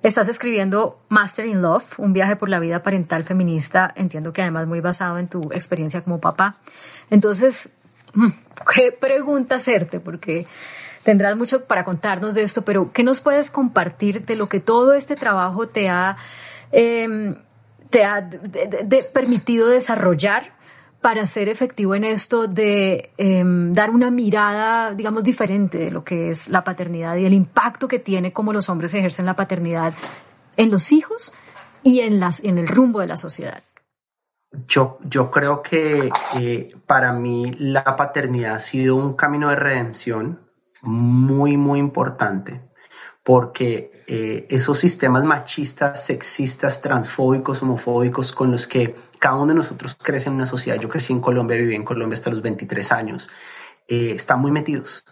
Estás 0.00 0.28
escribiendo 0.28 1.00
Master 1.08 1.46
in 1.46 1.60
Love, 1.60 1.98
un 1.98 2.12
viaje 2.12 2.36
por 2.36 2.48
la 2.48 2.60
vida 2.60 2.84
parental 2.84 3.24
feminista, 3.24 3.92
entiendo 3.96 4.32
que 4.32 4.42
además 4.42 4.68
muy 4.68 4.80
basado 4.80 5.18
en 5.18 5.26
tu 5.26 5.50
experiencia 5.52 6.02
como 6.02 6.20
papá. 6.20 6.54
Entonces, 7.10 7.70
mm, 8.14 8.28
¿qué 8.72 8.92
pregunta 8.92 9.56
hacerte? 9.56 9.98
Porque 9.98 10.46
tendrás 11.02 11.36
mucho 11.36 11.64
para 11.64 11.82
contarnos 11.82 12.34
de 12.34 12.42
esto, 12.42 12.62
pero 12.62 12.92
¿qué 12.92 13.02
nos 13.02 13.20
puedes 13.20 13.50
compartir 13.50 14.24
de 14.24 14.36
lo 14.36 14.48
que 14.48 14.60
todo 14.60 14.92
este 14.92 15.16
trabajo 15.16 15.66
te 15.66 15.88
ha, 15.88 16.16
em, 16.70 17.34
te 17.90 18.04
ha 18.04 18.30
permitido 19.12 19.66
desarrollar 19.66 20.52
para 21.00 21.26
ser 21.26 21.48
efectivo 21.48 21.94
en 21.94 22.04
esto 22.04 22.46
de 22.46 23.10
em, 23.16 23.72
dar 23.72 23.90
una 23.90 24.10
mirada, 24.10 24.92
digamos, 24.92 25.22
diferente 25.22 25.78
de 25.78 25.90
lo 25.90 26.04
que 26.04 26.30
es 26.30 26.48
la 26.48 26.64
paternidad 26.64 27.16
y 27.16 27.24
el 27.24 27.34
impacto 27.34 27.86
que 27.86 27.98
tiene 27.98 28.32
cómo 28.32 28.52
los 28.52 28.68
hombres 28.68 28.94
ejercen 28.94 29.26
la 29.26 29.34
paternidad 29.34 29.94
en 30.56 30.70
los 30.70 30.90
hijos 30.92 31.32
y 31.82 32.00
en, 32.00 32.18
las, 32.20 32.42
en 32.42 32.58
el 32.58 32.66
rumbo 32.66 33.00
de 33.00 33.06
la 33.06 33.16
sociedad? 33.16 33.62
Yo, 34.66 34.98
yo 35.04 35.30
creo 35.30 35.62
que 35.62 36.10
eh, 36.36 36.74
para 36.86 37.12
mí 37.12 37.52
la 37.58 37.84
paternidad 37.96 38.56
ha 38.56 38.60
sido 38.60 38.96
un 38.96 39.14
camino 39.14 39.50
de 39.50 39.56
redención 39.56 40.40
muy, 40.82 41.56
muy 41.56 41.78
importante 41.78 42.68
porque 43.22 44.04
eh, 44.06 44.46
esos 44.48 44.78
sistemas 44.78 45.22
machistas, 45.22 46.02
sexistas, 46.06 46.80
transfóbicos, 46.80 47.62
homofóbicos 47.62 48.32
con 48.32 48.50
los 48.50 48.66
que 48.66 48.96
cada 49.18 49.36
uno 49.36 49.46
de 49.46 49.54
nosotros 49.54 49.94
crece 49.94 50.28
en 50.28 50.36
una 50.36 50.46
sociedad, 50.46 50.78
yo 50.80 50.88
crecí 50.88 51.12
en 51.12 51.20
Colombia, 51.20 51.56
viví 51.56 51.74
en 51.74 51.84
Colombia 51.84 52.14
hasta 52.14 52.30
los 52.30 52.42
23 52.42 52.92
años, 52.92 53.28
eh, 53.86 54.12
están 54.14 54.40
muy 54.40 54.50
metidos. 54.50 55.04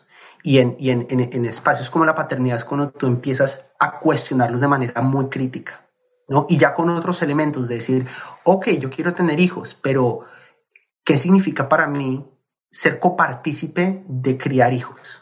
Y, 0.43 0.59
en, 0.59 0.77
y 0.79 0.91
en, 0.91 1.07
en, 1.09 1.45
espacios 1.45 1.91
como 1.91 2.05
la 2.05 2.15
paternidad 2.15 2.57
es 2.57 2.65
cuando 2.65 2.91
tú 2.91 3.07
empiezas 3.09 3.73
a 3.81 3.99
cuestionarlos 3.99 4.61
de 4.61 4.69
manera 4.69 5.03
muy 5.03 5.29
crítica, 5.29 5.89
¿no? 6.29 6.47
Y 6.49 6.57
ya 6.57 6.73
con 6.73 6.89
otros 6.91 7.21
elementos 7.23 7.67
de 7.67 7.77
decir, 7.77 8.07
ok, 8.45 8.69
yo 8.79 8.89
quiero 8.89 9.13
tener 9.13 9.41
hijos, 9.41 9.75
pero 9.75 10.21
¿qué 11.05 11.19
significa 11.19 11.69
para 11.69 11.89
mí 11.89 12.25
ser 12.71 13.01
copartícipe 13.01 14.05
de 14.07 14.39
criar 14.39 14.73
hijos? 14.73 15.21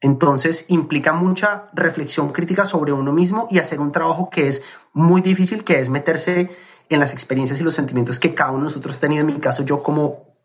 Entonces 0.00 0.66
implica 0.68 1.12
mucha 1.12 1.70
reflexión 1.72 2.32
crítica 2.32 2.66
sobre 2.66 2.92
uno 2.92 3.12
mismo 3.12 3.48
y 3.50 3.58
hacer 3.58 3.80
un 3.80 3.90
trabajo 3.90 4.30
que 4.30 4.48
es 4.48 4.62
muy 4.92 5.22
difícil, 5.22 5.64
que 5.64 5.80
es 5.80 5.88
meterse 5.88 6.50
en 6.88 7.00
las 7.00 7.12
experiencias 7.12 7.60
y 7.60 7.62
los 7.62 7.74
sentimientos 7.74 8.18
que 8.18 8.34
cada 8.34 8.50
uno 8.50 8.60
de 8.60 8.64
nosotros 8.64 9.00
tenido, 9.00 9.20
en 9.20 9.26
mi 9.26 9.40
caso 9.40 9.62
yo 9.62 9.82
como, 9.82 10.36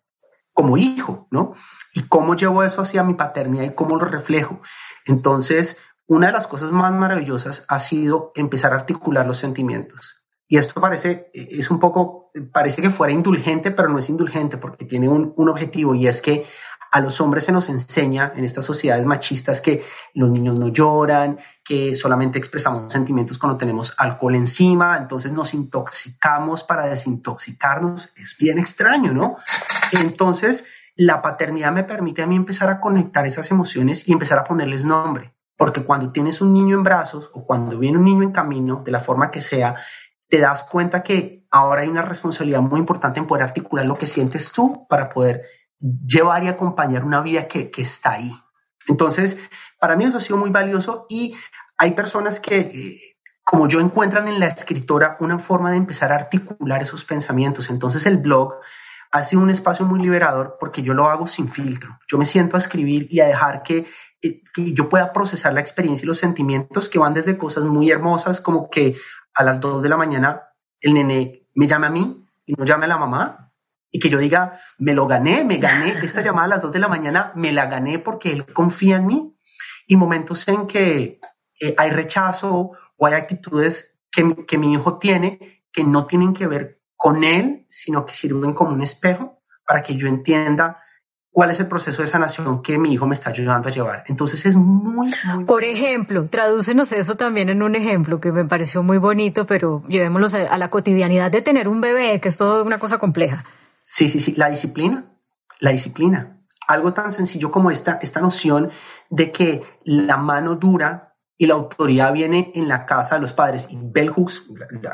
como 0.54 0.78
hijo, 0.78 1.28
¿no? 1.32 1.54
Y 1.94 2.04
cómo 2.04 2.36
llevo 2.36 2.64
eso 2.64 2.82
hacia 2.82 3.04
mi 3.04 3.14
paternidad 3.14 3.64
y 3.64 3.76
cómo 3.76 3.98
lo 3.98 4.06
reflejo. 4.06 4.62
Entonces, 5.06 5.78
una 6.08 6.28
de 6.28 6.34
las 6.34 6.48
cosas 6.48 6.72
más 6.72 6.92
maravillosas 6.92 7.66
ha 7.68 7.80
sido 7.80 8.32
empezar 8.36 8.74
a 8.74 8.78
articular 8.78 9.26
los 9.26 9.38
sentimientos. 9.38 10.24
Y 10.48 10.58
esto 10.58 10.80
parece, 10.82 11.32
es 11.34 11.72
un 11.72 11.80
poco, 11.80 12.30
parece 12.52 12.82
que 12.82 12.90
fuera 12.90 13.14
indulgente, 13.14 13.72
pero 13.72 13.90
no 13.90 13.98
es 13.98 14.10
indulgente 14.10 14.58
porque 14.58 14.86
tiene 14.86 15.08
un, 15.08 15.34
un 15.36 15.50
objetivo 15.50 15.96
y 15.96 16.08
es 16.08 16.22
que 16.22 16.46
a 16.94 17.02
los 17.02 17.20
hombres 17.22 17.46
se 17.46 17.52
nos 17.52 17.70
enseña 17.70 18.34
en 18.36 18.44
estas 18.44 18.66
sociedades 18.66 19.04
machistas 19.04 19.62
que 19.62 19.84
los 20.14 20.30
niños 20.30 20.60
no 20.60 20.68
lloran, 20.68 21.40
que 21.66 21.96
solamente 21.96 22.38
expresamos 22.38 22.94
sentimientos 22.94 23.40
cuando 23.40 23.58
tenemos 23.58 23.96
alcohol 23.98 24.36
encima, 24.36 24.96
entonces 24.98 25.32
nos 25.32 25.56
intoxicamos 25.56 26.62
para 26.62 26.86
desintoxicarnos. 26.86 28.14
Es 28.16 28.38
bien 28.38 28.60
extraño, 28.60 29.12
¿no? 29.12 29.38
Entonces, 29.92 30.66
la 30.96 31.24
paternidad 31.24 31.72
me 31.72 31.84
permite 31.84 32.22
a 32.22 32.28
mí 32.28 32.36
empezar 32.36 32.70
a 32.70 32.80
conectar 32.80 33.26
esas 33.26 33.50
emociones 33.50 34.08
y 34.08 34.14
empezar 34.14 34.38
a 34.38 34.44
ponerles 34.44 34.86
nombre. 34.86 35.34
porque 35.58 35.84
cuando 35.84 36.12
tienes 36.12 36.42
un 36.42 36.54
niño 36.54 36.78
en 36.78 36.84
brazos 36.84 37.32
o 37.34 37.46
cuando 37.46 37.80
viene 37.80 37.98
un 37.98 38.06
niño 38.06 38.24
en 38.24 38.32
camino, 38.32 38.84
de 38.86 38.92
la 38.92 39.00
forma 39.00 39.32
que 39.32 39.42
sea, 39.42 39.78
te 40.28 40.40
das 40.40 40.64
cuenta 40.64 41.02
que 41.02 41.48
ahora 41.50 41.82
hay 41.82 41.88
una 41.88 42.02
responsabilidad 42.04 42.62
muy 42.62 42.80
importante 42.80 43.20
en 43.20 43.28
poder 43.28 43.44
articular 43.46 43.86
lo 43.86 43.98
que 43.98 44.06
sientes 44.06 44.52
tú 44.52 44.86
para 44.88 45.10
poder 45.10 45.42
llevar 46.06 46.44
y 46.44 46.48
acompañar 46.48 47.04
una 47.04 47.22
vida 47.22 47.48
que, 47.48 47.72
está 47.78 48.14
ahí. 48.14 48.34
Entonces, 48.88 49.38
para 49.80 49.96
mí 49.96 50.06
eso 50.06 50.18
ha 50.18 50.22
sido 50.22 50.38
muy 50.38 50.50
valioso 50.50 51.06
y 51.10 51.36
hay 51.78 51.92
personas 51.92 52.40
que, 52.40 52.58
eh, 52.58 53.00
como 53.44 53.68
yo, 53.68 53.80
encuentran 53.80 54.28
en 54.28 54.40
la 54.40 54.48
escritora 54.48 55.18
una 55.20 55.40
forma 55.40 55.72
de 55.72 55.78
empezar 55.78 56.12
a 56.12 56.16
articular 56.16 56.82
esos 56.82 57.04
pensamientos. 57.04 57.70
Entonces, 57.70 58.06
el 58.06 58.18
blog 58.18 58.56
ha 59.12 59.24
sido 59.24 59.42
un 59.42 59.50
espacio 59.50 59.86
muy 59.86 60.00
liberador 60.00 60.58
porque 60.60 60.82
yo 60.82 60.94
lo 60.94 61.10
hago 61.10 61.28
sin 61.28 61.48
filtro. 61.50 62.00
Yo 62.08 62.18
me 62.18 62.26
siento 62.26 62.56
a 62.56 62.60
escribir 62.60 63.08
y 63.12 63.20
a 63.20 63.28
dejar 63.28 63.62
que, 63.64 63.86
eh, 64.22 64.42
yo 64.56 64.88
pueda 64.90 65.12
procesar 65.12 65.54
la 65.54 65.60
experiencia 65.60 66.06
y 66.06 66.08
los 66.08 66.18
sentimientos 66.18 66.88
que 66.88 67.00
van 67.00 67.14
desde 67.14 67.38
cosas 67.38 67.64
muy 67.66 67.92
hermosas 67.92 68.40
como 68.40 68.70
que 68.70 68.96
a 69.36 69.44
las 69.44 69.60
2 69.60 69.84
de 69.84 69.90
la 69.90 69.98
mañana 69.98 70.44
el 70.80 70.94
nene 70.94 71.48
me 71.54 71.68
llame 71.68 71.88
a 71.88 71.90
mí 71.90 72.26
y 72.46 72.54
no 72.54 72.66
llame 72.66 72.86
a 72.86 72.88
la 72.88 72.98
mamá 72.98 73.53
y 73.94 74.00
que 74.00 74.10
yo 74.10 74.18
diga, 74.18 74.60
me 74.80 74.94
lo 74.94 75.08
gané, 75.08 75.46
me 75.46 75.58
gané, 75.58 76.04
esta 76.04 76.22
llamada 76.22 76.46
a 76.46 76.50
las 76.50 76.62
2 76.64 76.74
de 76.74 76.80
la 76.80 76.88
mañana 76.88 77.32
me 77.36 77.54
la 77.54 77.68
gané 77.68 78.00
porque 78.00 78.32
él 78.32 78.52
confía 78.52 78.98
en 78.98 79.06
mí 79.06 79.38
y 79.88 79.96
momentos 79.96 80.48
en 80.48 80.66
que 80.66 81.20
eh, 81.62 81.76
hay 81.78 81.92
rechazo 81.92 82.72
o 82.98 83.06
hay 83.06 83.14
actitudes 83.14 84.00
que, 84.12 84.46
que 84.48 84.58
mi 84.58 84.74
hijo 84.74 84.98
tiene 84.98 85.62
que 85.72 85.84
no 85.84 86.06
tienen 86.06 86.34
que 86.34 86.48
ver 86.48 86.80
con 86.96 87.24
él, 87.24 87.66
sino 87.70 88.06
que 88.06 88.14
sirven 88.14 88.54
como 88.54 88.72
un 88.72 88.82
espejo 88.82 89.42
para 89.66 89.84
que 89.84 89.96
yo 89.96 90.08
entienda 90.08 90.80
cuál 91.30 91.50
es 91.50 91.60
el 91.60 91.68
proceso 91.68 92.02
de 92.02 92.08
sanación 92.08 92.62
que 92.62 92.78
mi 92.78 92.94
hijo 92.94 93.08
me 93.08 93.16
está 93.16 93.32
ayudando 93.32 93.68
a 93.68 93.72
llevar. 93.72 94.04
Entonces 94.08 94.46
es 94.46 94.56
muy, 94.56 95.14
muy... 95.26 95.46
Por 95.46 95.64
ejemplo, 95.64 96.26
tradúcenos 96.30 96.92
eso 96.92 97.16
también 97.16 97.50
en 97.50 97.62
un 97.64 97.76
ejemplo 97.76 98.20
que 98.20 98.32
me 98.32 98.46
pareció 98.46 98.84
muy 98.84 99.00
bonito, 99.00 99.46
pero 99.46 99.84
llevémoslo 99.88 100.28
a 100.50 100.58
la 100.58 100.70
cotidianidad 100.70 101.32
de 101.32 101.42
tener 101.42 101.68
un 101.68 101.82
bebé, 101.82 102.20
que 102.22 102.30
es 102.30 102.38
toda 102.38 102.64
una 102.64 102.78
cosa 102.78 103.00
compleja. 103.00 103.44
Sí, 103.94 104.10
sí, 104.10 104.20
sí, 104.20 104.34
la 104.36 104.50
disciplina, 104.50 105.06
la 105.60 105.70
disciplina. 105.70 106.40
Algo 106.68 106.94
tan 106.94 107.12
sencillo 107.12 107.52
como 107.52 107.70
esta, 107.70 108.00
esta 108.02 108.22
noción 108.22 108.72
de 109.12 109.32
que 109.32 109.64
la 109.84 110.18
mano 110.18 110.56
dura 110.56 111.16
y 111.38 111.46
la 111.46 111.54
autoridad 111.54 112.12
viene 112.12 112.52
en 112.56 112.68
la 112.68 112.88
casa 112.88 113.14
de 113.16 113.22
los 113.22 113.34
padres. 113.34 113.68
Y 113.70 113.78
Bell 113.80 114.10
Hooks, 114.10 114.46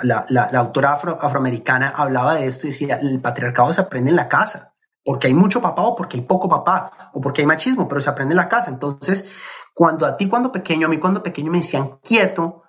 la, 0.03 0.49
autora 0.53 0.91
afroamericana, 0.91 1.93
hablaba 1.95 2.35
de 2.35 2.47
esto 2.47 2.67
y 2.67 2.71
decía, 2.71 2.97
el 2.97 3.21
patriarcado 3.21 3.73
se 3.73 3.79
aprende 3.79 4.09
en 4.09 4.17
la 4.17 4.27
casa, 4.27 4.73
porque 5.01 5.27
hay 5.27 5.33
mucho 5.33 5.61
papá 5.61 5.83
o 5.83 5.95
porque 5.95 6.17
hay 6.17 6.23
poco 6.23 6.49
papá, 6.49 7.11
o 7.13 7.21
porque 7.21 7.41
hay 7.41 7.47
machismo, 7.47 7.87
pero 7.87 8.01
se 8.01 8.09
aprende 8.09 8.33
en 8.33 8.37
la 8.37 8.49
casa. 8.49 8.69
Entonces, 8.69 9.23
cuando 9.73 10.07
a 10.07 10.17
ti 10.17 10.27
cuando 10.27 10.51
pequeño, 10.51 10.87
a 10.87 10.89
mí 10.89 10.97
cuando 10.97 11.23
pequeño 11.23 11.53
me 11.53 11.59
decían 11.59 11.99
quieto 12.03 12.63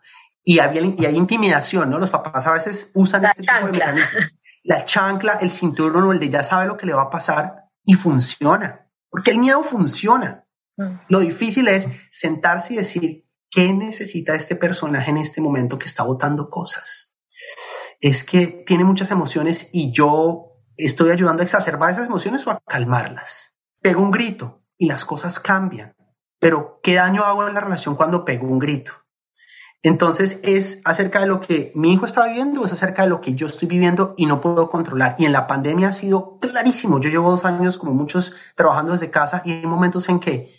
y, 0.45 0.61
había, 0.61 0.83
y 0.83 1.07
hay 1.07 1.17
intimidación, 1.17 1.91
¿no? 1.91 1.99
Los 1.99 2.11
papás 2.11 2.47
a 2.47 2.53
veces 2.53 2.93
usan 2.95 3.25
este 3.25 3.43
tipo 3.43 3.67
de 3.67 3.73
mecanismos. 3.73 4.40
La 4.63 4.85
chancla, 4.85 5.35
el 5.41 5.51
cinturón 5.51 6.05
o 6.05 6.13
el 6.13 6.21
de 6.21 6.29
ya 6.29 6.43
sabe 6.43 6.67
lo 6.67 6.77
que 6.77 6.87
le 6.87 6.95
va 6.95 7.03
a 7.03 7.11
pasar 7.11 7.65
y 7.85 7.95
funciona, 7.95 8.89
porque 9.11 9.31
el 9.31 9.39
miedo 9.39 9.63
funciona. 9.63 10.47
Mm. 10.77 10.97
Lo 11.09 11.21
difícil 11.21 11.69
es 11.69 11.89
sentarse 12.11 12.75
y 12.75 12.77
decir, 12.77 13.25
¿Qué 13.51 13.73
necesita 13.73 14.37
este 14.37 14.55
personaje 14.55 15.11
en 15.11 15.17
este 15.17 15.41
momento 15.41 15.77
que 15.77 15.87
está 15.87 16.05
votando 16.05 16.49
cosas? 16.49 17.17
Es 18.01 18.23
que 18.23 18.47
tiene 18.47 18.85
muchas 18.85 19.11
emociones 19.11 19.69
y 19.73 19.93
yo 19.93 20.53
estoy 20.77 21.11
ayudando 21.11 21.43
a 21.43 21.45
exacerbar 21.45 21.91
esas 21.91 22.07
emociones 22.07 22.47
o 22.47 22.53
a 22.53 22.61
calmarlas. 22.65 23.59
Pego 23.83 24.03
un 24.03 24.13
grito 24.13 24.63
y 24.79 24.87
las 24.87 25.05
cosas 25.05 25.41
cambian. 25.41 25.97
Pero 26.39 26.79
¿qué 26.81 26.95
daño 26.95 27.25
hago 27.25 27.47
en 27.47 27.55
la 27.55 27.61
relación 27.61 27.97
cuando 27.97 28.25
pego 28.25 28.47
un 28.47 28.61
grito? 28.61 28.93
Entonces 29.83 30.41
es 30.43 30.83
acerca 30.85 31.21
de 31.21 31.27
lo 31.27 31.41
que 31.41 31.73
mi 31.75 31.93
hijo 31.93 32.05
está 32.05 32.27
viviendo, 32.27 32.65
es 32.65 32.73
acerca 32.73 33.03
de 33.03 33.09
lo 33.09 33.21
que 33.21 33.35
yo 33.35 33.47
estoy 33.47 33.67
viviendo 33.67 34.15
y 34.17 34.27
no 34.27 34.41
puedo 34.41 34.69
controlar. 34.71 35.17
Y 35.19 35.25
en 35.25 35.33
la 35.33 35.47
pandemia 35.47 35.89
ha 35.89 35.93
sido 35.93 36.39
clarísimo. 36.39 37.01
Yo 37.01 37.09
llevo 37.09 37.31
dos 37.31 37.45
años, 37.45 37.79
como 37.79 37.93
muchos, 37.93 38.33
trabajando 38.55 38.93
desde 38.93 39.11
casa 39.11 39.43
y 39.45 39.53
hay 39.53 39.67
momentos 39.67 40.09
en 40.09 40.21
que 40.21 40.55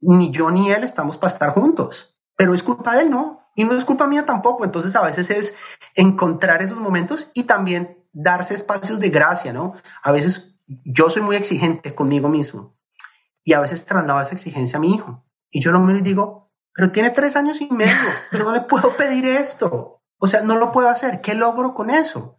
ni 0.00 0.30
yo 0.30 0.50
ni 0.50 0.70
él 0.70 0.84
estamos 0.84 1.16
para 1.16 1.32
estar 1.32 1.50
juntos 1.50 2.12
pero 2.36 2.54
es 2.54 2.62
culpa 2.62 2.96
de 2.96 3.02
él, 3.02 3.10
¿no? 3.10 3.40
Y 3.54 3.64
no 3.64 3.76
es 3.76 3.84
culpa 3.84 4.06
mía 4.06 4.26
tampoco. 4.26 4.64
Entonces 4.64 4.96
a 4.96 5.02
veces 5.02 5.30
es 5.30 5.54
encontrar 5.94 6.62
esos 6.62 6.78
momentos 6.78 7.30
y 7.34 7.44
también 7.44 8.04
darse 8.12 8.54
espacios 8.54 9.00
de 9.00 9.10
gracia, 9.10 9.52
¿no? 9.52 9.74
A 10.02 10.12
veces 10.12 10.58
yo 10.66 11.08
soy 11.08 11.22
muy 11.22 11.36
exigente 11.36 11.94
conmigo 11.94 12.28
mismo 12.28 12.76
y 13.44 13.52
a 13.52 13.60
veces 13.60 13.84
traslado 13.84 14.20
esa 14.20 14.34
exigencia 14.34 14.78
a 14.78 14.80
mi 14.80 14.94
hijo. 14.94 15.24
Y 15.50 15.60
yo 15.60 15.70
lo 15.70 15.80
miro 15.80 15.98
y 15.98 16.02
digo, 16.02 16.51
pero 16.74 16.92
tiene 16.92 17.10
tres 17.10 17.36
años 17.36 17.60
y 17.60 17.68
medio, 17.70 17.94
yo 18.32 18.44
no 18.44 18.52
le 18.52 18.62
puedo 18.62 18.96
pedir 18.96 19.26
esto. 19.26 20.02
O 20.18 20.26
sea, 20.26 20.42
no 20.42 20.56
lo 20.56 20.72
puedo 20.72 20.88
hacer. 20.88 21.20
¿Qué 21.20 21.34
logro 21.34 21.74
con 21.74 21.90
eso? 21.90 22.36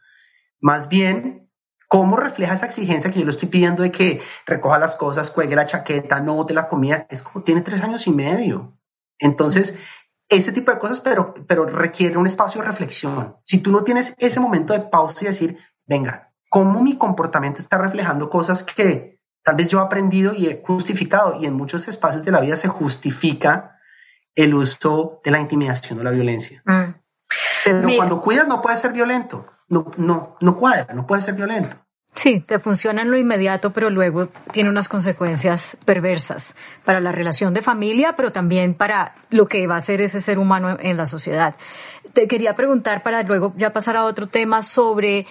Más 0.62 0.88
bien, 0.88 1.52
¿cómo 1.90 2.16
refleja 2.16 2.54
esa 2.54 2.66
exigencia 2.66 3.12
que 3.12 3.20
yo 3.20 3.26
le 3.26 3.32
estoy 3.32 3.50
pidiendo 3.50 3.84
de 3.84 3.92
que 3.92 4.22
recoja 4.46 4.80
las 4.80 4.96
cosas, 4.96 5.30
cuelgue 5.30 5.56
la 5.56 5.66
chaqueta, 5.66 6.22
no 6.22 6.36
bote 6.36 6.54
la 6.54 6.70
comida? 6.70 7.06
Es 7.10 7.22
como 7.22 7.44
tiene 7.44 7.62
tres 7.62 7.84
años 7.84 8.08
y 8.08 8.12
medio. 8.12 8.78
Entonces, 9.20 9.78
ese 10.30 10.52
tipo 10.52 10.72
de 10.72 10.80
cosas, 10.80 11.02
pero, 11.02 11.34
pero 11.48 11.66
requiere 11.66 12.18
un 12.18 12.26
espacio 12.26 12.62
de 12.62 12.68
reflexión. 12.68 13.36
Si 13.44 13.60
tú 13.60 13.72
no 13.72 13.84
tienes 13.84 14.16
ese 14.18 14.40
momento 14.40 14.74
de 14.74 14.80
pausa 14.80 15.26
y 15.26 15.28
decir, 15.28 15.58
venga, 15.86 16.32
¿cómo 16.50 16.82
mi 16.82 16.98
comportamiento 16.98 17.60
está 17.60 17.78
reflejando 17.78 18.30
cosas 18.30 18.64
que 18.64 19.20
tal 19.44 19.56
vez 19.56 19.70
yo 19.70 19.80
he 19.80 19.84
aprendido 19.84 20.34
y 20.34 20.48
he 20.48 20.64
justificado? 20.66 21.42
Y 21.42 21.46
en 21.46 21.54
muchos 21.54 21.88
espacios 21.88 22.24
de 22.24 22.32
la 22.32 22.40
vida 22.40 22.56
se 22.56 22.70
justifica 22.70 23.73
el 24.36 24.54
uso 24.54 25.22
de 25.24 25.32
la 25.32 25.40
intimidación 25.40 26.00
o 26.00 26.04
la 26.04 26.12
violencia. 26.12 26.62
Mm. 26.66 26.94
Pero 27.64 27.88
cuando 27.96 28.22
cuidas 28.22 28.48
no 28.48 28.62
puede 28.62 28.78
ser 28.78 28.92
violento. 28.92 29.46
No, 29.70 29.92
no, 29.98 30.36
no 30.40 30.58
cuadra, 30.58 30.94
no 30.94 31.08
puede 31.08 31.22
ser 31.22 31.36
violento. 31.36 31.78
Sí, 32.16 32.42
te 32.42 32.60
funciona 32.60 33.02
en 33.02 33.10
lo 33.10 33.18
inmediato, 33.18 33.72
pero 33.72 33.90
luego 33.90 34.28
tiene 34.52 34.70
unas 34.70 34.88
consecuencias 34.88 35.78
perversas 35.84 36.56
para 36.86 37.00
la 37.00 37.12
relación 37.12 37.56
de 37.56 37.64
familia, 37.64 38.16
pero 38.16 38.32
también 38.32 38.76
para 38.76 39.14
lo 39.32 39.48
que 39.48 39.66
va 39.66 39.78
a 39.78 39.82
ser 39.82 40.00
ese 40.02 40.22
ser 40.22 40.38
humano 40.38 40.78
en 40.80 40.96
la 40.96 41.08
sociedad. 41.08 41.56
Te 42.14 42.28
quería 42.28 42.54
preguntar 42.54 43.02
para 43.02 43.24
luego 43.24 43.54
ya 43.58 43.74
pasar 43.74 43.98
a 43.98 44.06
otro 44.06 44.28
tema 44.28 44.62
sobre 44.62 45.26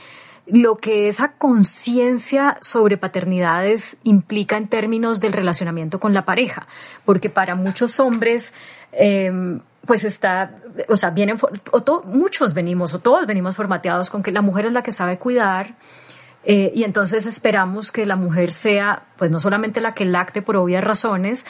lo 0.46 0.76
que 0.76 1.08
esa 1.08 1.32
conciencia 1.32 2.58
sobre 2.60 2.96
paternidades 2.96 3.96
implica 4.02 4.56
en 4.56 4.68
términos 4.68 5.20
del 5.20 5.32
relacionamiento 5.32 6.00
con 6.00 6.14
la 6.14 6.24
pareja, 6.24 6.66
porque 7.04 7.30
para 7.30 7.54
muchos 7.54 8.00
hombres, 8.00 8.52
em, 8.90 9.60
pues 9.86 10.04
está, 10.04 10.56
o 10.88 10.96
sea, 10.96 11.10
vienen, 11.10 11.38
o 11.70 12.02
muchos 12.04 12.54
venimos, 12.54 12.94
o 12.94 12.98
todos 12.98 13.26
venimos 13.26 13.56
formateados 13.56 14.10
con 14.10 14.22
que 14.22 14.32
la 14.32 14.42
mujer 14.42 14.66
es 14.66 14.72
la 14.72 14.82
que 14.82 14.92
sabe 14.92 15.18
cuidar, 15.18 15.74
eh, 16.44 16.72
y 16.74 16.82
entonces 16.82 17.26
esperamos 17.26 17.92
que 17.92 18.04
la 18.04 18.16
mujer 18.16 18.50
sea, 18.50 19.04
pues 19.16 19.30
no 19.30 19.38
solamente 19.38 19.80
la 19.80 19.94
que 19.94 20.04
lacte 20.04 20.42
por 20.42 20.56
obvias 20.56 20.82
razones, 20.82 21.46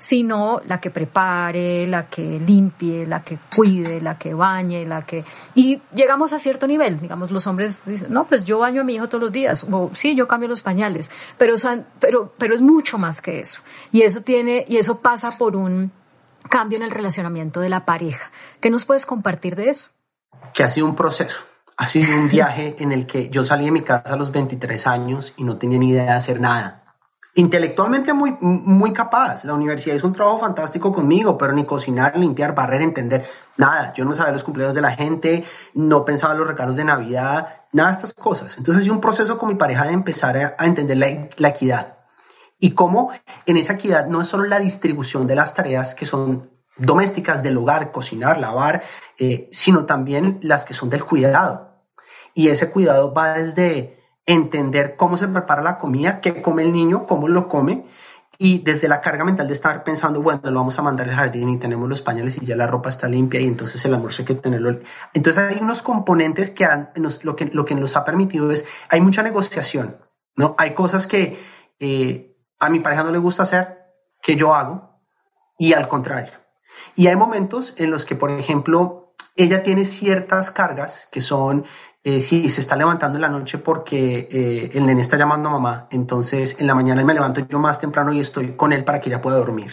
sino 0.00 0.62
la 0.64 0.80
que 0.80 0.90
prepare, 0.90 1.86
la 1.86 2.06
que 2.06 2.40
limpie, 2.40 3.06
la 3.06 3.22
que 3.22 3.38
cuide, 3.54 4.00
la 4.00 4.16
que 4.18 4.32
bañe, 4.34 4.86
la 4.86 5.02
que... 5.02 5.24
Y 5.54 5.80
llegamos 5.94 6.32
a 6.32 6.38
cierto 6.38 6.66
nivel, 6.66 6.98
digamos, 6.98 7.30
los 7.30 7.46
hombres 7.46 7.82
dicen, 7.84 8.12
no, 8.12 8.24
pues 8.24 8.44
yo 8.44 8.58
baño 8.58 8.80
a 8.80 8.84
mi 8.84 8.94
hijo 8.94 9.08
todos 9.08 9.22
los 9.22 9.30
días, 9.30 9.66
o 9.70 9.90
sí, 9.92 10.16
yo 10.16 10.26
cambio 10.26 10.48
los 10.48 10.62
pañales, 10.62 11.12
pero, 11.36 11.54
pero, 12.00 12.54
es 12.54 12.62
mucho 12.62 12.96
más 12.96 13.20
que 13.20 13.40
eso. 13.40 13.60
Y 13.92 14.02
eso 14.02 14.22
tiene, 14.22 14.64
y 14.66 14.78
eso 14.78 15.00
pasa 15.00 15.36
por 15.36 15.54
un 15.54 15.92
cambio 16.48 16.78
en 16.78 16.84
el 16.84 16.90
relacionamiento 16.90 17.60
de 17.60 17.68
la 17.68 17.84
pareja. 17.84 18.30
¿Qué 18.60 18.70
nos 18.70 18.86
puedes 18.86 19.04
compartir 19.04 19.54
de 19.54 19.68
eso? 19.68 19.90
Que 20.54 20.64
ha 20.64 20.68
sido 20.68 20.86
un 20.86 20.96
proceso 20.96 21.40
ha 21.76 21.86
sido 21.86 22.14
un 22.14 22.28
viaje 22.28 22.76
en 22.80 22.92
el 22.92 23.06
que 23.06 23.30
yo 23.30 23.42
salí 23.42 23.64
de 23.64 23.70
mi 23.70 23.80
casa 23.80 24.12
a 24.12 24.16
los 24.18 24.30
23 24.32 24.86
años 24.86 25.32
y 25.38 25.44
no 25.44 25.56
tenía 25.56 25.78
ni 25.78 25.88
idea 25.88 26.02
de 26.02 26.10
hacer 26.10 26.38
nada. 26.38 26.89
Intelectualmente 27.34 28.12
muy, 28.12 28.36
muy 28.40 28.92
capaz. 28.92 29.44
La 29.44 29.54
universidad 29.54 29.94
hizo 29.94 30.06
un 30.06 30.12
trabajo 30.12 30.38
fantástico 30.38 30.92
conmigo, 30.92 31.38
pero 31.38 31.52
ni 31.52 31.64
cocinar, 31.64 32.16
limpiar, 32.16 32.54
barrer, 32.54 32.82
entender, 32.82 33.24
nada. 33.56 33.92
Yo 33.94 34.04
no 34.04 34.12
sabía 34.12 34.32
los 34.32 34.42
cumpleaños 34.42 34.74
de 34.74 34.80
la 34.80 34.92
gente, 34.92 35.44
no 35.74 36.04
pensaba 36.04 36.32
en 36.32 36.40
los 36.40 36.48
regalos 36.48 36.76
de 36.76 36.84
Navidad, 36.84 37.62
nada 37.72 37.90
de 37.90 37.94
estas 37.94 38.12
cosas. 38.12 38.56
Entonces, 38.58 38.82
hay 38.82 38.90
un 38.90 39.00
proceso 39.00 39.38
con 39.38 39.48
mi 39.48 39.54
pareja 39.54 39.84
de 39.84 39.92
empezar 39.92 40.56
a, 40.58 40.64
entender 40.66 40.96
la, 41.36 41.48
equidad. 41.48 41.94
Y 42.58 42.72
cómo 42.72 43.12
en 43.46 43.56
esa 43.56 43.74
equidad 43.74 44.06
no 44.06 44.20
es 44.20 44.26
solo 44.26 44.44
la 44.44 44.58
distribución 44.58 45.26
de 45.26 45.36
las 45.36 45.54
tareas 45.54 45.94
que 45.94 46.06
son 46.06 46.50
domésticas 46.76 47.42
del 47.42 47.56
hogar, 47.56 47.92
cocinar, 47.92 48.38
lavar, 48.38 48.82
eh, 49.18 49.48
sino 49.52 49.86
también 49.86 50.40
las 50.42 50.64
que 50.64 50.74
son 50.74 50.90
del 50.90 51.04
cuidado 51.04 51.70
y 52.34 52.48
ese 52.48 52.70
cuidado 52.70 53.12
va 53.12 53.34
desde 53.34 53.99
entender 54.26 54.96
cómo 54.96 55.16
se 55.16 55.28
prepara 55.28 55.62
la 55.62 55.78
comida, 55.78 56.20
qué 56.20 56.42
come 56.42 56.62
el 56.62 56.72
niño, 56.72 57.06
cómo 57.06 57.28
lo 57.28 57.48
come, 57.48 57.86
y 58.42 58.60
desde 58.60 58.88
la 58.88 59.02
carga 59.02 59.22
mental 59.22 59.46
de 59.48 59.52
estar 59.52 59.84
pensando, 59.84 60.22
bueno, 60.22 60.40
lo 60.44 60.54
vamos 60.54 60.78
a 60.78 60.82
mandar 60.82 61.06
al 61.10 61.14
jardín 61.14 61.50
y 61.50 61.58
tenemos 61.58 61.86
los 61.90 62.00
pañales 62.00 62.40
y 62.40 62.46
ya 62.46 62.56
la 62.56 62.66
ropa 62.66 62.88
está 62.88 63.06
limpia 63.06 63.38
y 63.38 63.44
entonces 63.44 63.84
el 63.84 63.92
almuerzo 63.92 64.22
hay 64.22 64.26
que 64.26 64.34
tenerlo. 64.34 64.80
Entonces 65.12 65.42
hay 65.42 65.58
unos 65.60 65.82
componentes 65.82 66.48
que, 66.48 66.66
lo, 67.22 67.36
que 67.36 67.44
lo 67.52 67.66
que 67.66 67.74
nos 67.74 67.96
ha 67.96 68.04
permitido 68.06 68.50
es, 68.50 68.64
hay 68.88 69.02
mucha 69.02 69.22
negociación, 69.22 69.98
¿no? 70.36 70.54
Hay 70.56 70.72
cosas 70.72 71.06
que 71.06 71.38
eh, 71.80 72.34
a 72.58 72.70
mi 72.70 72.80
pareja 72.80 73.04
no 73.04 73.10
le 73.10 73.18
gusta 73.18 73.42
hacer, 73.42 73.78
que 74.22 74.36
yo 74.36 74.54
hago, 74.54 75.02
y 75.58 75.74
al 75.74 75.86
contrario. 75.86 76.32
Y 76.96 77.08
hay 77.08 77.16
momentos 77.16 77.74
en 77.76 77.90
los 77.90 78.06
que, 78.06 78.16
por 78.16 78.30
ejemplo, 78.30 79.12
ella 79.36 79.62
tiene 79.62 79.84
ciertas 79.84 80.50
cargas 80.50 81.08
que 81.12 81.20
son 81.20 81.66
eh, 82.02 82.20
si 82.20 82.48
se 82.48 82.60
está 82.60 82.76
levantando 82.76 83.18
en 83.18 83.22
la 83.22 83.28
noche 83.28 83.58
porque 83.58 84.28
eh, 84.30 84.70
el 84.72 84.86
nene 84.86 85.00
está 85.02 85.18
llamando 85.18 85.48
a 85.48 85.52
mamá, 85.52 85.88
entonces 85.90 86.56
en 86.58 86.66
la 86.66 86.74
mañana 86.74 87.04
me 87.04 87.14
levanto 87.14 87.46
yo 87.46 87.58
más 87.58 87.78
temprano 87.78 88.12
y 88.12 88.20
estoy 88.20 88.52
con 88.52 88.72
él 88.72 88.84
para 88.84 89.00
que 89.00 89.10
ella 89.10 89.20
pueda 89.20 89.36
dormir. 89.36 89.70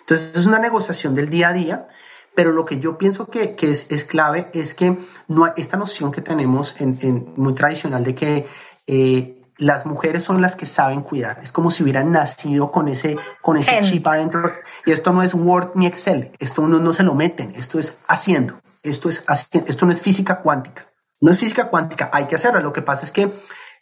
Entonces 0.00 0.36
es 0.36 0.46
una 0.46 0.58
negociación 0.58 1.14
del 1.14 1.28
día 1.28 1.50
a 1.50 1.52
día, 1.52 1.88
pero 2.34 2.52
lo 2.52 2.64
que 2.64 2.78
yo 2.78 2.98
pienso 2.98 3.26
que, 3.28 3.54
que 3.54 3.70
es, 3.70 3.86
es, 3.90 4.04
clave 4.04 4.50
es 4.54 4.74
que 4.74 4.96
no, 5.28 5.52
esta 5.56 5.76
noción 5.76 6.10
que 6.10 6.20
tenemos 6.20 6.74
en, 6.80 6.98
en 7.02 7.32
muy 7.36 7.54
tradicional 7.54 8.04
de 8.04 8.14
que 8.14 8.46
eh, 8.86 9.38
las 9.58 9.86
mujeres 9.86 10.22
son 10.22 10.40
las 10.40 10.56
que 10.56 10.66
saben 10.66 11.02
cuidar. 11.02 11.40
Es 11.42 11.52
como 11.52 11.70
si 11.70 11.82
hubieran 11.82 12.10
nacido 12.12 12.72
con 12.72 12.88
ese, 12.88 13.16
con 13.42 13.56
ese 13.56 13.80
chip 13.80 14.06
adentro. 14.06 14.52
Y 14.86 14.92
esto 14.92 15.12
no 15.12 15.22
es 15.22 15.34
Word 15.34 15.72
ni 15.74 15.86
Excel. 15.86 16.30
Esto 16.38 16.66
no, 16.66 16.78
no 16.78 16.92
se 16.92 17.02
lo 17.02 17.14
meten. 17.14 17.52
Esto 17.56 17.78
es 17.78 17.98
haciendo. 18.06 18.60
Esto, 18.82 19.08
es 19.08 19.24
haciendo. 19.26 19.68
esto 19.68 19.84
no 19.84 19.92
es 19.92 20.00
física 20.00 20.40
cuántica. 20.40 20.87
No 21.20 21.32
es 21.32 21.38
física 21.38 21.68
cuántica, 21.68 22.10
hay 22.12 22.26
que 22.26 22.36
hacerlo. 22.36 22.60
Lo 22.60 22.72
que 22.72 22.82
pasa 22.82 23.04
es 23.04 23.12
que 23.12 23.32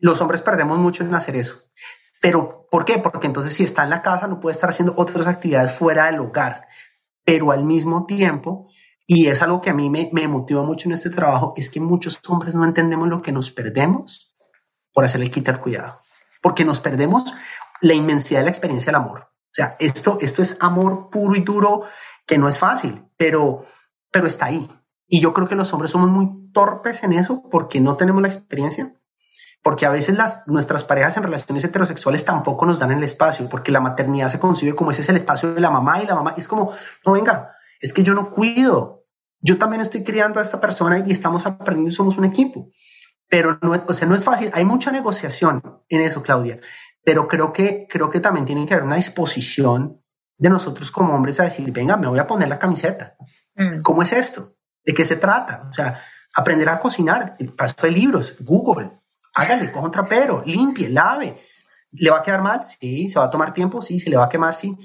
los 0.00 0.20
hombres 0.20 0.42
perdemos 0.42 0.78
mucho 0.78 1.04
en 1.04 1.14
hacer 1.14 1.36
eso. 1.36 1.54
Pero, 2.20 2.66
¿por 2.70 2.84
qué? 2.84 2.98
Porque 2.98 3.26
entonces 3.26 3.52
si 3.52 3.64
está 3.64 3.84
en 3.84 3.90
la 3.90 4.02
casa 4.02 4.26
no 4.26 4.40
puede 4.40 4.54
estar 4.54 4.70
haciendo 4.70 4.94
otras 4.96 5.26
actividades 5.26 5.72
fuera 5.72 6.06
del 6.06 6.20
hogar. 6.20 6.66
Pero 7.24 7.52
al 7.52 7.64
mismo 7.64 8.06
tiempo, 8.06 8.68
y 9.06 9.26
es 9.26 9.42
algo 9.42 9.60
que 9.60 9.70
a 9.70 9.74
mí 9.74 9.90
me, 9.90 10.08
me 10.12 10.26
motiva 10.28 10.62
mucho 10.62 10.88
en 10.88 10.94
este 10.94 11.10
trabajo, 11.10 11.52
es 11.56 11.70
que 11.70 11.80
muchos 11.80 12.20
hombres 12.28 12.54
no 12.54 12.64
entendemos 12.64 13.08
lo 13.08 13.22
que 13.22 13.32
nos 13.32 13.50
perdemos 13.50 14.34
por 14.92 15.04
hacerle 15.04 15.30
quita 15.30 15.52
el 15.52 15.60
cuidado. 15.60 16.00
Porque 16.42 16.64
nos 16.64 16.80
perdemos 16.80 17.32
la 17.80 17.94
inmensidad 17.94 18.40
de 18.40 18.44
la 18.44 18.50
experiencia 18.50 18.86
del 18.86 19.02
amor. 19.02 19.20
O 19.20 19.52
sea, 19.56 19.76
esto, 19.78 20.18
esto 20.20 20.42
es 20.42 20.56
amor 20.60 21.10
puro 21.10 21.34
y 21.34 21.40
duro 21.40 21.84
que 22.26 22.38
no 22.38 22.48
es 22.48 22.58
fácil, 22.58 23.04
pero, 23.16 23.64
pero 24.10 24.26
está 24.26 24.46
ahí. 24.46 24.68
Y 25.06 25.20
yo 25.20 25.32
creo 25.32 25.46
que 25.46 25.54
los 25.54 25.72
hombres 25.72 25.92
somos 25.92 26.10
muy 26.10 26.45
torpes 26.56 27.02
en 27.02 27.12
eso 27.12 27.42
porque 27.50 27.82
no 27.82 27.98
tenemos 27.98 28.22
la 28.22 28.28
experiencia, 28.28 28.94
porque 29.62 29.84
a 29.84 29.90
veces 29.90 30.16
las, 30.16 30.48
nuestras 30.48 30.84
parejas 30.84 31.14
en 31.18 31.24
relaciones 31.24 31.62
heterosexuales 31.64 32.24
tampoco 32.24 32.64
nos 32.64 32.78
dan 32.78 32.92
el 32.92 33.04
espacio, 33.04 33.46
porque 33.50 33.70
la 33.70 33.80
maternidad 33.80 34.30
se 34.30 34.38
concibe 34.38 34.74
como 34.74 34.90
ese 34.90 35.02
es 35.02 35.08
el 35.10 35.18
espacio 35.18 35.52
de 35.52 35.60
la 35.60 35.68
mamá 35.68 36.02
y 36.02 36.06
la 36.06 36.14
mamá 36.14 36.32
es 36.34 36.48
como, 36.48 36.72
no 37.04 37.12
venga, 37.12 37.52
es 37.78 37.92
que 37.92 38.02
yo 38.02 38.14
no 38.14 38.30
cuido, 38.30 39.04
yo 39.38 39.58
también 39.58 39.82
estoy 39.82 40.02
criando 40.02 40.40
a 40.40 40.42
esta 40.42 40.58
persona 40.58 41.04
y 41.06 41.12
estamos 41.12 41.44
aprendiendo 41.44 41.94
somos 41.94 42.16
un 42.16 42.24
equipo. 42.24 42.70
Pero 43.28 43.58
no, 43.60 43.74
o 43.86 43.92
sea, 43.92 44.08
no 44.08 44.14
es 44.14 44.24
fácil, 44.24 44.50
hay 44.54 44.64
mucha 44.64 44.90
negociación 44.90 45.62
en 45.90 46.00
eso, 46.00 46.22
Claudia, 46.22 46.60
pero 47.04 47.28
creo 47.28 47.52
que, 47.52 47.86
creo 47.86 48.08
que 48.08 48.20
también 48.20 48.46
tiene 48.46 48.64
que 48.64 48.72
haber 48.72 48.86
una 48.86 48.96
disposición 48.96 50.00
de 50.38 50.48
nosotros 50.48 50.90
como 50.90 51.14
hombres 51.14 51.38
a 51.38 51.44
decir, 51.44 51.70
venga, 51.70 51.98
me 51.98 52.08
voy 52.08 52.18
a 52.18 52.26
poner 52.26 52.48
la 52.48 52.58
camiseta. 52.58 53.14
Mm. 53.54 53.82
¿Cómo 53.82 54.00
es 54.00 54.14
esto? 54.14 54.54
¿De 54.82 54.94
qué 54.94 55.04
se 55.04 55.16
trata? 55.16 55.66
O 55.68 55.72
sea, 55.74 56.00
aprender 56.36 56.68
a 56.68 56.78
cocinar, 56.78 57.36
paso 57.56 57.74
de 57.82 57.90
libros, 57.90 58.34
Google, 58.40 58.90
hágale, 59.34 59.72
coja 59.72 59.86
un 59.86 59.90
trapero, 59.90 60.42
limpie, 60.44 60.90
lave. 60.90 61.38
¿Le 61.92 62.10
va 62.10 62.18
a 62.18 62.22
quedar 62.22 62.42
mal? 62.42 62.66
Sí, 62.68 63.08
se 63.08 63.18
va 63.18 63.24
a 63.24 63.30
tomar 63.30 63.54
tiempo, 63.54 63.80
sí, 63.80 63.98
se 63.98 64.10
le 64.10 64.18
va 64.18 64.26
a 64.26 64.28
quemar, 64.28 64.54
sí. 64.54 64.76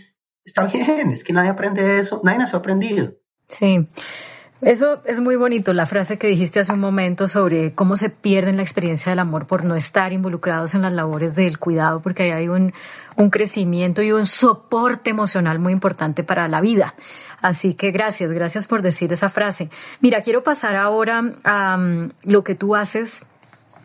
Está 0.45 0.63
bien, 0.63 1.11
es 1.11 1.23
que 1.23 1.33
nadie 1.33 1.49
aprende 1.49 1.99
eso, 1.99 2.21
nadie 2.23 2.39
nació 2.39 2.59
aprendido. 2.59 3.13
Sí. 3.49 3.87
Eso 4.61 5.01
es 5.05 5.19
muy 5.19 5.35
bonito, 5.35 5.73
la 5.73 5.87
frase 5.87 6.19
que 6.19 6.27
dijiste 6.27 6.59
hace 6.59 6.71
un 6.71 6.79
momento 6.79 7.27
sobre 7.27 7.73
cómo 7.73 7.97
se 7.97 8.11
pierde 8.11 8.53
la 8.53 8.61
experiencia 8.61 9.09
del 9.09 9.17
amor 9.17 9.47
por 9.47 9.63
no 9.63 9.75
estar 9.75 10.13
involucrados 10.13 10.75
en 10.75 10.83
las 10.83 10.93
labores 10.93 11.33
del 11.33 11.57
cuidado, 11.57 11.99
porque 12.01 12.23
ahí 12.23 12.31
hay 12.31 12.47
un, 12.47 12.71
un 13.15 13.29
crecimiento 13.31 14.03
y 14.03 14.11
un 14.11 14.27
soporte 14.27 15.09
emocional 15.09 15.57
muy 15.57 15.73
importante 15.73 16.23
para 16.23 16.47
la 16.47 16.61
vida. 16.61 16.93
Así 17.41 17.73
que 17.73 17.89
gracias, 17.89 18.29
gracias 18.31 18.67
por 18.67 18.83
decir 18.83 19.11
esa 19.11 19.29
frase. 19.29 19.71
Mira, 19.99 20.21
quiero 20.21 20.43
pasar 20.43 20.75
ahora 20.75 21.23
a 21.43 21.75
um, 21.75 22.09
lo 22.23 22.43
que 22.43 22.53
tú 22.53 22.75
haces 22.75 23.25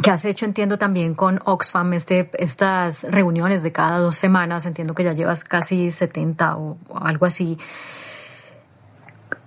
que 0.02 0.10
has 0.10 0.24
hecho, 0.24 0.44
entiendo 0.44 0.76
también 0.76 1.14
con 1.14 1.40
Oxfam, 1.44 1.94
este, 1.94 2.30
estas 2.34 3.04
reuniones 3.04 3.62
de 3.62 3.72
cada 3.72 3.98
dos 3.98 4.16
semanas, 4.16 4.66
entiendo 4.66 4.94
que 4.94 5.04
ya 5.04 5.12
llevas 5.12 5.42
casi 5.42 5.90
70 5.90 6.56
o, 6.56 6.76
algo 6.94 7.24
así, 7.24 7.58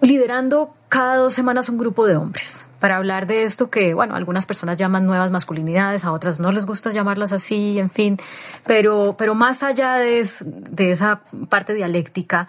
liderando 0.01 0.73
cada 0.87 1.15
dos 1.15 1.33
semanas 1.33 1.69
un 1.69 1.77
grupo 1.77 2.05
de 2.05 2.15
hombres 2.15 2.65
para 2.79 2.97
hablar 2.97 3.27
de 3.27 3.43
esto 3.43 3.69
que, 3.69 3.93
bueno, 3.93 4.15
algunas 4.15 4.45
personas 4.45 4.77
llaman 4.77 5.05
nuevas 5.05 5.31
masculinidades, 5.31 6.05
a 6.05 6.11
otras 6.11 6.39
no 6.39 6.51
les 6.51 6.65
gusta 6.65 6.91
llamarlas 6.91 7.33
así, 7.33 7.77
en 7.77 7.89
fin, 7.89 8.17
pero, 8.65 9.15
pero 9.17 9.35
más 9.35 9.63
allá 9.63 9.95
de, 9.95 10.27
de 10.45 10.91
esa 10.91 11.21
parte 11.49 11.73
dialéctica, 11.73 12.47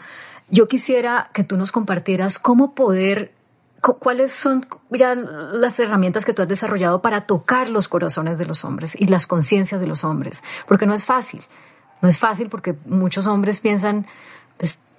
yo 0.49 0.69
quisiera 0.69 1.31
que 1.33 1.45
tú 1.45 1.57
nos 1.57 1.73
compartieras 1.73 2.39
cómo 2.39 2.75
poder 2.75 3.33
¿Cuáles 3.81 4.33
son 4.33 4.67
ya 4.91 5.15
las 5.15 5.81
herramientas 5.81 6.27
que 6.27 6.35
tú 6.35 6.43
has 6.43 6.49
desarrollado 6.49 7.01
para 7.01 7.23
tocar 7.23 7.71
los 7.71 7.89
corazones 7.89 8.37
de 8.37 8.45
los 8.45 8.63
hombres 8.63 8.95
y 8.95 9.07
las 9.07 9.27
conciencias 9.27 9.81
de 9.81 9.87
los 9.87 10.05
hombres? 10.05 10.45
Porque 10.69 10.85
no 10.85 10.93
es 10.93 11.07
fácil. 11.07 11.43
No 12.03 12.09
es 12.09 12.19
fácil 12.19 12.51
porque 12.51 12.77
muchos 12.85 13.27
hombres 13.27 13.61
piensan, 13.61 14.07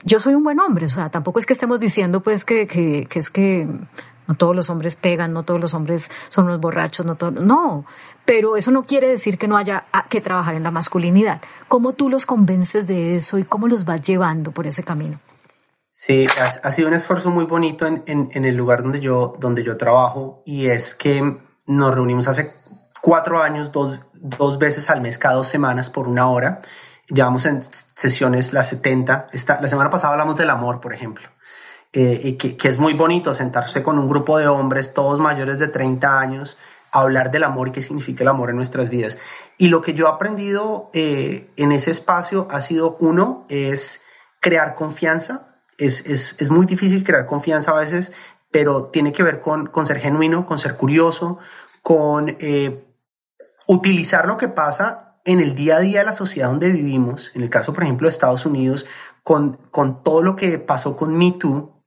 yo 0.03 0.19
soy 0.19 0.33
un 0.33 0.43
buen 0.43 0.59
hombre. 0.59 0.85
O 0.85 0.89
sea, 0.89 1.09
tampoco 1.09 1.39
es 1.39 1.45
que 1.45 1.53
estemos 1.53 1.79
diciendo, 1.79 2.21
pues, 2.21 2.45
que, 2.45 2.67
que, 2.67 3.07
que 3.09 3.19
es 3.19 3.29
que 3.29 3.67
no 4.27 4.35
todos 4.35 4.55
los 4.55 4.69
hombres 4.69 4.95
pegan, 4.95 5.33
no 5.33 5.43
todos 5.43 5.59
los 5.59 5.73
hombres 5.73 6.09
son 6.29 6.45
unos 6.45 6.59
borrachos, 6.59 7.05
no 7.05 7.15
todos. 7.15 7.33
No. 7.33 7.85
Pero 8.25 8.55
eso 8.55 8.71
no 8.71 8.83
quiere 8.83 9.07
decir 9.07 9.37
que 9.37 9.47
no 9.47 9.57
haya 9.57 9.85
que 10.09 10.21
trabajar 10.21 10.55
en 10.55 10.63
la 10.63 10.71
masculinidad. 10.71 11.41
¿Cómo 11.67 11.93
tú 11.93 12.09
los 12.09 12.25
convences 12.25 12.87
de 12.87 13.15
eso 13.15 13.37
y 13.37 13.43
cómo 13.43 13.67
los 13.67 13.85
vas 13.85 14.01
llevando 14.01 14.51
por 14.51 14.67
ese 14.67 14.83
camino? 14.83 15.19
Sí, 15.93 16.25
ha, 16.63 16.71
sido 16.71 16.87
un 16.87 16.95
esfuerzo 16.95 17.29
muy 17.29 17.45
bonito 17.45 17.85
en, 17.85 18.03
en, 18.07 18.45
el 18.45 18.55
lugar 18.55 18.81
donde 18.81 18.99
yo, 18.99 19.33
donde 19.37 19.63
yo 19.63 19.77
trabajo 19.77 20.41
y 20.47 20.65
es 20.65 20.95
que 20.95 21.37
nos 21.67 21.93
reunimos 21.93 22.27
hace 22.27 22.53
cuatro 23.01 23.39
años, 23.39 23.71
dos, 23.71 23.99
dos 24.13 24.57
veces 24.57 24.89
al 24.89 25.01
mes, 25.01 25.19
cada 25.19 25.35
dos 25.35 25.47
semanas 25.47 25.91
por 25.91 26.07
una 26.07 26.27
hora. 26.27 26.61
Llevamos 27.13 27.45
en 27.45 27.61
sesiones 27.95 28.53
las 28.53 28.69
70. 28.69 29.27
Esta, 29.33 29.59
la 29.61 29.67
semana 29.67 29.89
pasada 29.89 30.13
hablamos 30.13 30.37
del 30.37 30.49
amor, 30.49 30.79
por 30.79 30.93
ejemplo. 30.93 31.27
Eh, 31.93 32.21
y 32.23 32.33
que, 32.33 32.55
que, 32.55 32.69
es 32.69 32.77
muy 32.77 32.93
bonito 32.93 33.33
sentarse 33.33 33.83
con 33.83 33.99
un 33.99 34.07
grupo 34.07 34.37
de 34.37 34.47
hombres, 34.47 34.93
todos 34.93 35.19
mayores 35.19 35.59
de 35.59 35.67
30 35.67 36.19
años, 36.19 36.57
a 36.91 37.01
hablar 37.01 37.31
del 37.31 37.43
amor 37.43 37.69
y 37.69 37.71
qué 37.71 37.81
significa 37.81 38.23
el 38.23 38.29
amor 38.29 38.49
en 38.49 38.55
nuestras 38.55 38.89
vidas. 38.89 39.17
Y 39.57 39.67
lo 39.67 39.81
que 39.81 39.93
yo 39.93 40.07
he 40.07 40.09
aprendido 40.09 40.89
eh, 40.93 41.49
en 41.57 41.71
ese 41.71 41.91
espacio 41.91 42.47
ha 42.49 42.61
sido, 42.61 42.97
uno, 42.99 43.45
es 43.49 44.01
crear 44.39 44.75
confianza, 44.75 45.47
es, 45.77 46.51
muy 46.51 46.65
difícil 46.65 47.03
crear 47.03 47.25
confianza 47.25 47.71
a 47.71 47.79
veces, 47.79 48.11
pero 48.51 48.85
tiene 48.85 49.13
que 49.13 49.23
ver 49.23 49.41
con, 49.41 49.69
ser 49.85 49.99
genuino, 49.99 50.45
con 50.45 50.59
ser 50.59 50.75
curioso, 50.75 51.39
con 51.81 52.35
eh, 52.39 52.85
utilizar 53.67 54.27
lo 54.27 54.37
que 54.37 54.47
pasa 54.47 55.10
en 55.25 55.39
el 55.39 55.55
día 55.55 55.77
a 55.77 55.79
día 55.79 55.99
de 55.99 56.05
la 56.05 56.13
sociedad 56.13 56.49
donde 56.49 56.69
vivimos, 56.69 57.31
en 57.33 57.41
el 57.41 57.49
caso, 57.49 57.73
por 57.73 57.83
ejemplo, 57.83 58.07
de 58.07 58.11
Estados 58.11 58.45
Unidos, 58.45 58.85
con, 59.23 59.57
con 59.71 60.03
todo 60.03 60.21
lo 60.21 60.35
que 60.35 60.57
pasó 60.57 60.97
con 60.97 61.17
Me 61.17 61.33
Too, 61.33 61.83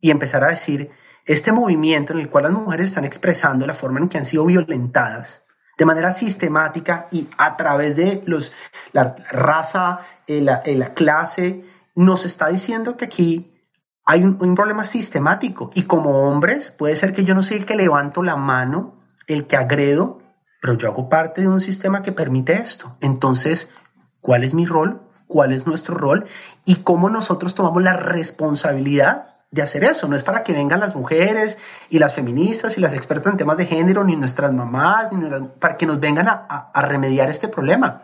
y 0.00 0.10
empezar 0.10 0.44
a 0.44 0.48
decir, 0.48 0.90
este 1.24 1.52
movimiento 1.52 2.12
en 2.12 2.20
el 2.20 2.30
cual 2.30 2.44
las 2.44 2.52
mujeres 2.52 2.88
están 2.88 3.04
expresando 3.04 3.66
la 3.66 3.74
forma 3.74 3.98
en 4.00 4.08
que 4.08 4.18
han 4.18 4.24
sido 4.24 4.46
violentadas 4.46 5.44
de 5.78 5.84
manera 5.84 6.10
sistemática 6.10 7.06
y 7.12 7.28
a 7.38 7.56
través 7.56 7.94
de 7.94 8.22
los, 8.26 8.52
la 8.92 9.14
raza, 9.30 10.00
eh, 10.26 10.40
la, 10.40 10.62
eh, 10.64 10.74
la 10.74 10.92
clase, 10.92 11.64
nos 11.94 12.24
está 12.24 12.48
diciendo 12.48 12.96
que 12.96 13.04
aquí 13.04 13.54
hay 14.04 14.24
un, 14.24 14.54
problema 14.54 14.84
sistemático. 14.84 15.70
Y 15.74 15.82
como 15.82 16.28
hombres 16.28 16.70
puede 16.70 16.96
ser 16.96 17.12
que 17.12 17.24
yo 17.24 17.34
no 17.34 17.42
soy 17.42 17.58
el 17.58 17.66
que 17.66 17.76
levanto 17.76 18.22
la 18.22 18.36
mano, 18.36 18.96
el 19.26 19.46
que 19.46 19.56
agredo, 19.56 20.17
pero 20.60 20.76
yo 20.76 20.88
hago 20.88 21.08
parte 21.08 21.42
de 21.42 21.48
un 21.48 21.60
sistema 21.60 22.02
que 22.02 22.12
permite 22.12 22.54
esto. 22.54 22.96
Entonces, 23.00 23.70
¿cuál 24.20 24.44
es 24.44 24.54
mi 24.54 24.66
rol? 24.66 25.02
¿Cuál 25.26 25.52
es 25.52 25.66
nuestro 25.66 25.94
rol? 25.94 26.26
Y 26.64 26.76
cómo 26.76 27.10
nosotros 27.10 27.54
tomamos 27.54 27.82
la 27.82 27.94
responsabilidad 27.94 29.36
de 29.50 29.62
hacer 29.62 29.84
eso. 29.84 30.08
No 30.08 30.16
es 30.16 30.22
para 30.22 30.42
que 30.42 30.52
vengan 30.52 30.80
las 30.80 30.94
mujeres 30.94 31.58
y 31.88 31.98
las 31.98 32.14
feministas 32.14 32.76
y 32.76 32.80
las 32.80 32.94
expertas 32.94 33.32
en 33.32 33.38
temas 33.38 33.56
de 33.56 33.66
género, 33.66 34.04
ni 34.04 34.16
nuestras 34.16 34.52
mamás, 34.52 35.12
ni 35.12 35.28
para 35.60 35.76
que 35.76 35.86
nos 35.86 36.00
vengan 36.00 36.28
a, 36.28 36.32
a 36.32 36.82
remediar 36.82 37.30
este 37.30 37.48
problema, 37.48 38.02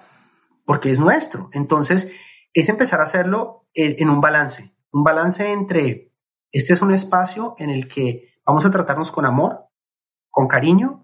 porque 0.64 0.90
es 0.90 0.98
nuestro. 0.98 1.48
Entonces, 1.52 2.10
es 2.54 2.68
empezar 2.68 3.00
a 3.00 3.04
hacerlo 3.04 3.66
en 3.74 4.08
un 4.08 4.20
balance, 4.20 4.76
un 4.92 5.02
balance 5.02 5.52
entre, 5.52 6.12
este 6.52 6.72
es 6.72 6.82
un 6.82 6.92
espacio 6.92 7.56
en 7.58 7.70
el 7.70 7.88
que 7.88 8.32
vamos 8.46 8.64
a 8.64 8.70
tratarnos 8.70 9.10
con 9.10 9.26
amor, 9.26 9.66
con 10.30 10.46
cariño, 10.46 11.03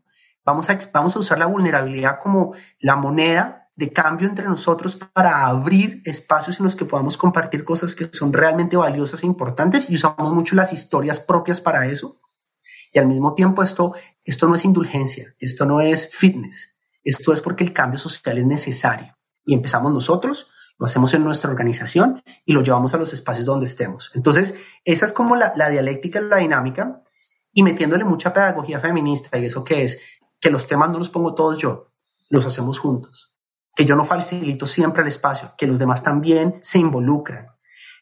vamos 0.51 0.69
a, 0.71 0.79
vamos 0.93 1.17
a 1.17 1.19
usar 1.21 1.39
la 1.39 1.47
vulnerabilidad 1.47 2.19
como 2.21 2.55
la 2.81 2.97
moneda 2.97 3.69
de 3.77 3.93
cambio 3.93 4.29
entre 4.29 4.47
nosotros 4.47 4.97
para 4.97 5.47
abrir 5.47 6.03
espacios 6.05 6.59
en 6.59 6.65
los 6.65 6.77
que 6.77 6.85
podamos 6.85 7.17
compartir 7.17 7.65
cosas 7.65 7.95
que 7.95 8.11
son 8.13 8.33
realmente 8.33 8.77
valiosas 8.77 9.23
e 9.23 9.27
importantes 9.27 9.89
y 9.89 9.95
usamos 9.95 10.33
mucho 10.33 10.55
las 10.55 10.73
historias 10.73 11.21
propias 11.21 11.61
para 11.61 11.87
eso. 11.87 12.21
Y 12.93 12.99
al 12.99 13.07
mismo 13.07 13.35
tiempo 13.35 13.63
esto, 13.63 13.95
esto 14.25 14.49
no 14.49 14.57
es 14.57 14.65
indulgencia, 14.65 15.35
esto 15.39 15.65
no 15.65 15.81
es 15.81 16.09
fitness, 16.15 16.77
esto 17.05 17.33
es 17.33 17.41
porque 17.41 17.65
el 17.65 17.73
cambio 17.73 17.99
social 17.99 18.37
es 18.37 18.45
necesario. 18.45 19.17
Y 19.45 19.55
empezamos 19.55 19.93
nosotros 19.93 20.49
lo 20.79 20.87
hacemos 20.87 21.13
en 21.13 21.23
nuestra 21.23 21.51
organización 21.51 22.23
y 22.47 22.55
lo 22.55 22.63
llevamos 22.63 22.95
a 22.95 22.97
los 22.97 23.13
espacios 23.13 23.45
donde 23.45 23.67
estemos. 23.67 24.11
Entonces, 24.15 24.55
esa 24.87 25.05
es 25.05 25.13
como 25.13 25.37
la, 25.37 25.53
la 25.55 25.69
dialéctica, 25.69 26.23
la 26.23 26.39
dinámica, 26.39 27.03
y 27.53 27.63
metiéndole 27.63 28.05
mucha 28.05 28.33
pedagogía 28.33 28.81
feminista, 28.81 29.39
y 29.39 29.45
eso 29.45 29.65
que 29.65 29.85
es, 29.85 30.01
que 30.41 30.51
los 30.51 30.67
temas 30.67 30.91
no 30.91 30.99
los 30.99 31.11
pongo 31.11 31.35
todos 31.35 31.59
yo, 31.59 31.93
los 32.31 32.47
hacemos 32.47 32.79
juntos, 32.79 33.37
que 33.75 33.85
yo 33.85 33.97
no 33.97 34.05
facilito 34.05 34.67
siempre 34.67 35.03
el 35.03 35.09
espacio, 35.09 35.53
que 35.59 35.67
los 35.67 35.79
demás 35.79 36.03
también 36.03 36.61
se 36.63 36.79
involucran. 36.79 37.49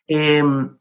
Em, 0.07 0.79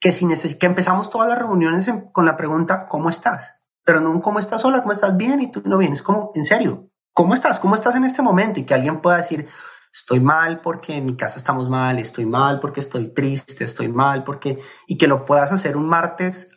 que, 0.00 0.12
si 0.12 0.26
que 0.58 0.66
empezamos 0.66 1.10
todas 1.10 1.28
las 1.28 1.38
reuniones 1.38 1.86
con 2.12 2.24
la 2.24 2.36
pregunta, 2.36 2.86
¿cómo 2.86 3.08
estás? 3.08 3.62
Pero 3.84 4.00
no 4.00 4.20
cómo 4.20 4.38
estás 4.38 4.62
sola, 4.62 4.82
cómo 4.82 4.92
estás 4.92 5.16
bien 5.16 5.40
y 5.40 5.50
tú 5.50 5.62
no 5.64 5.78
vienes, 5.78 6.02
como, 6.02 6.30
en 6.34 6.44
serio, 6.44 6.90
¿cómo 7.12 7.34
estás? 7.34 7.58
¿Cómo 7.58 7.74
estás 7.74 7.94
en 7.96 8.04
este 8.04 8.22
momento? 8.22 8.60
Y 8.60 8.64
que 8.64 8.74
alguien 8.74 9.00
pueda 9.00 9.16
decir, 9.16 9.48
estoy 9.92 10.20
mal 10.20 10.60
porque 10.60 10.96
en 10.96 11.06
mi 11.06 11.16
casa 11.16 11.38
estamos 11.38 11.68
mal, 11.68 11.98
estoy 11.98 12.26
mal 12.26 12.60
porque 12.60 12.80
estoy 12.80 13.08
triste, 13.08 13.64
estoy 13.64 13.88
mal 13.88 14.24
porque... 14.24 14.60
Y 14.86 14.98
que 14.98 15.08
lo 15.08 15.24
puedas 15.24 15.50
hacer 15.50 15.76
un 15.76 15.88
martes, 15.88 16.48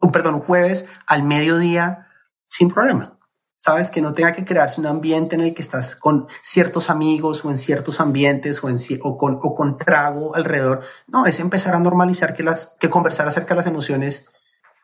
un, 0.00 0.12
perdón, 0.12 0.34
un 0.34 0.40
jueves 0.42 0.84
al 1.06 1.22
mediodía 1.22 2.08
sin 2.50 2.70
problema. 2.70 3.13
Sabes, 3.56 3.88
que 3.88 4.02
no 4.02 4.12
tenga 4.12 4.34
que 4.34 4.44
crearse 4.44 4.80
un 4.80 4.86
ambiente 4.86 5.36
en 5.36 5.40
el 5.40 5.54
que 5.54 5.62
estás 5.62 5.96
con 5.96 6.26
ciertos 6.42 6.90
amigos 6.90 7.44
o 7.44 7.50
en 7.50 7.56
ciertos 7.56 8.00
ambientes 8.00 8.60
o, 8.62 9.16
con, 9.16 9.78
trago 9.78 10.34
alrededor. 10.34 10.82
No, 11.06 11.24
es 11.24 11.40
empezar 11.40 11.74
a 11.74 11.80
normalizar 11.80 12.34
que, 12.34 12.42
las, 12.42 12.76
que 12.78 12.90
conversar 12.90 13.26
acerca 13.26 13.54
de 13.54 13.58
las 13.58 13.66
emociones 13.66 14.28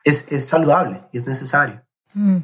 es, 0.03 0.31
es 0.31 0.47
saludable 0.47 1.01
y 1.11 1.19
es 1.19 1.27
necesario. 1.27 1.83
Mm. 2.13 2.37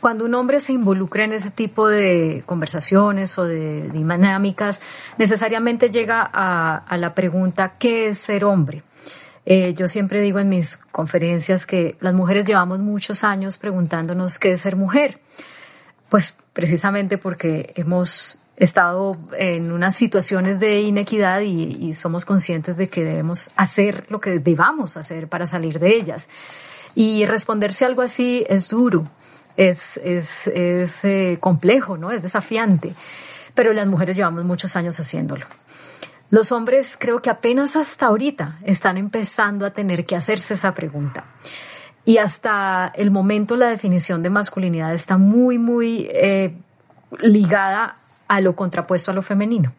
Cuando 0.00 0.24
un 0.24 0.34
hombre 0.34 0.60
se 0.60 0.72
involucra 0.72 1.24
en 1.24 1.32
ese 1.32 1.50
tipo 1.50 1.86
de 1.88 2.42
conversaciones 2.46 3.38
o 3.38 3.44
de 3.44 3.88
dinámicas, 3.90 4.82
necesariamente 5.18 5.90
llega 5.90 6.28
a, 6.32 6.96
la 6.96 7.14
pregunta, 7.14 7.74
¿qué 7.78 8.08
es 8.08 8.18
ser 8.18 8.44
hombre? 8.44 8.82
Eh, 9.44 9.74
yo 9.74 9.88
siempre 9.88 10.20
digo 10.20 10.38
en 10.38 10.48
mis 10.48 10.76
conferencias 10.76 11.66
que 11.66 11.96
las 12.00 12.14
mujeres 12.14 12.46
llevamos 12.46 12.78
muchos 12.78 13.24
años 13.24 13.58
preguntándonos 13.58 14.38
qué 14.38 14.52
es 14.52 14.60
ser 14.60 14.76
mujer. 14.76 15.20
Pues 16.12 16.36
precisamente 16.52 17.16
porque 17.16 17.72
hemos 17.74 18.36
estado 18.58 19.16
en 19.32 19.72
unas 19.72 19.96
situaciones 19.96 20.60
de 20.60 20.82
inequidad 20.82 21.40
y, 21.40 21.94
somos 21.94 22.26
conscientes 22.26 22.76
de 22.76 22.88
que 22.88 23.02
debemos 23.02 23.50
hacer 23.56 24.04
lo 24.10 24.20
que 24.20 24.38
debamos 24.38 24.98
hacer 24.98 25.26
para 25.26 25.46
salir 25.46 25.78
de 25.78 25.96
ellas. 25.96 26.28
Y 26.94 27.24
responderse 27.24 27.86
algo 27.86 28.02
así 28.02 28.44
es 28.46 28.68
duro, 28.68 29.08
es, 29.56 29.96
es, 30.04 30.48
es 30.48 31.02
eh, 31.06 31.38
complejo, 31.40 31.96
¿no? 31.96 32.12
Es 32.12 32.20
desafiante. 32.20 32.92
Pero 33.54 33.72
las 33.72 33.86
mujeres 33.86 34.14
llevamos 34.14 34.44
muchos 34.44 34.76
años 34.76 35.00
haciéndolo. 35.00 35.46
Los 36.28 36.52
hombres 36.52 36.98
creo 37.00 37.22
que 37.22 37.30
apenas 37.30 37.74
hasta 37.74 38.04
ahorita 38.04 38.58
están 38.64 38.98
empezando 38.98 39.64
a 39.64 39.70
tener 39.70 40.04
que 40.04 40.14
hacerse 40.14 40.52
esa 40.52 40.74
pregunta 40.74 41.24
y 42.04 42.18
hasta 42.18 42.90
el 42.94 43.10
momento 43.10 43.56
la 43.56 43.68
definición 43.68 44.22
de 44.22 44.30
masculinidad 44.30 44.92
está 44.92 45.18
muy, 45.18 45.58
muy 45.58 46.08
eh, 46.12 46.54
ligada 47.20 47.96
a 48.28 48.40
lo 48.40 48.56
contrapuesto 48.56 49.10
a 49.10 49.14
lo 49.14 49.22
femenino. 49.22 49.72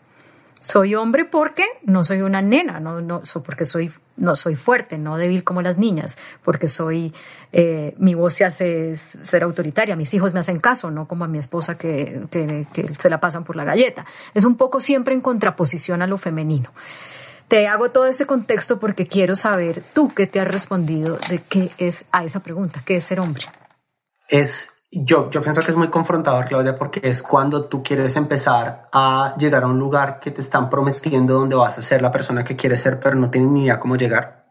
Soy 0.60 0.96
hombre 0.96 1.26
porque 1.26 1.66
no 1.84 2.06
soy 2.06 2.22
una 2.22 2.42
nena, 2.42 2.80
no, 2.80 3.02
no, 3.02 3.22
porque 3.44 3.66
soy, 3.66 3.92
no 4.16 4.34
soy 4.38 4.56
fuerte, 4.56 4.98
no 4.98 5.18
débil 5.18 5.44
como 5.44 5.62
las 5.62 5.78
niñas, 5.78 6.18
porque 6.42 6.70
soy, 6.70 7.14
eh, 7.52 7.94
mi 7.98 8.14
voz 8.14 8.36
se 8.36 8.46
hace 8.46 8.96
ser 8.96 9.44
autoritaria, 9.44 9.98
mis 9.98 10.14
hijos 10.14 10.34
me 10.34 10.40
hacen 10.40 10.62
caso, 10.62 10.90
no 10.90 11.06
como 11.06 11.26
a 11.26 11.28
mi 11.28 11.38
esposa 11.38 11.78
que, 11.78 12.28
que, 12.32 12.66
que 12.74 12.94
se 12.94 13.10
la 13.10 13.20
pasan 13.20 13.44
por 13.44 13.58
la 13.58 13.66
galleta. 13.66 14.06
Es 14.34 14.46
un 14.46 14.56
poco 14.56 14.80
siempre 14.80 15.14
en 15.14 15.20
contraposición 15.20 16.02
a 16.02 16.08
lo 16.08 16.18
femenino. 16.18 16.72
Te 17.54 17.68
hago 17.68 17.90
todo 17.90 18.08
este 18.08 18.26
contexto 18.26 18.80
porque 18.80 19.06
quiero 19.06 19.36
saber 19.36 19.84
tú 19.94 20.12
qué 20.12 20.26
te 20.26 20.40
has 20.40 20.48
respondido 20.48 21.20
de 21.30 21.38
qué 21.38 21.70
es 21.78 22.06
a 22.12 22.24
esa 22.24 22.40
pregunta, 22.40 22.82
qué 22.84 22.96
es 22.96 23.04
ser 23.04 23.20
hombre. 23.20 23.44
Es, 24.28 24.70
yo, 24.90 25.30
yo 25.30 25.44
pienso 25.44 25.62
que 25.62 25.70
es 25.70 25.78
muy 25.78 25.90
confrontador, 25.90 26.46
Claudia, 26.46 26.76
porque 26.76 27.02
es 27.04 27.22
cuando 27.22 27.66
tú 27.66 27.84
quieres 27.84 28.16
empezar 28.16 28.90
a 28.92 29.36
llegar 29.38 29.62
a 29.62 29.68
un 29.68 29.78
lugar 29.78 30.20
que 30.20 30.32
te 30.32 30.42
están 30.42 30.68
prometiendo 30.68 31.36
donde 31.36 31.56
vas 31.56 31.78
a 31.78 31.84
ser 31.84 32.02
la 32.02 32.12
persona 32.12 32.44
que 32.44 32.56
quieres 32.56 32.82
ser, 32.82 33.00
pero 33.00 33.18
no 33.18 33.30
tienes 33.30 33.52
ni 33.52 33.66
idea 33.66 33.80
cómo 33.80 33.98
llegar, 33.98 34.46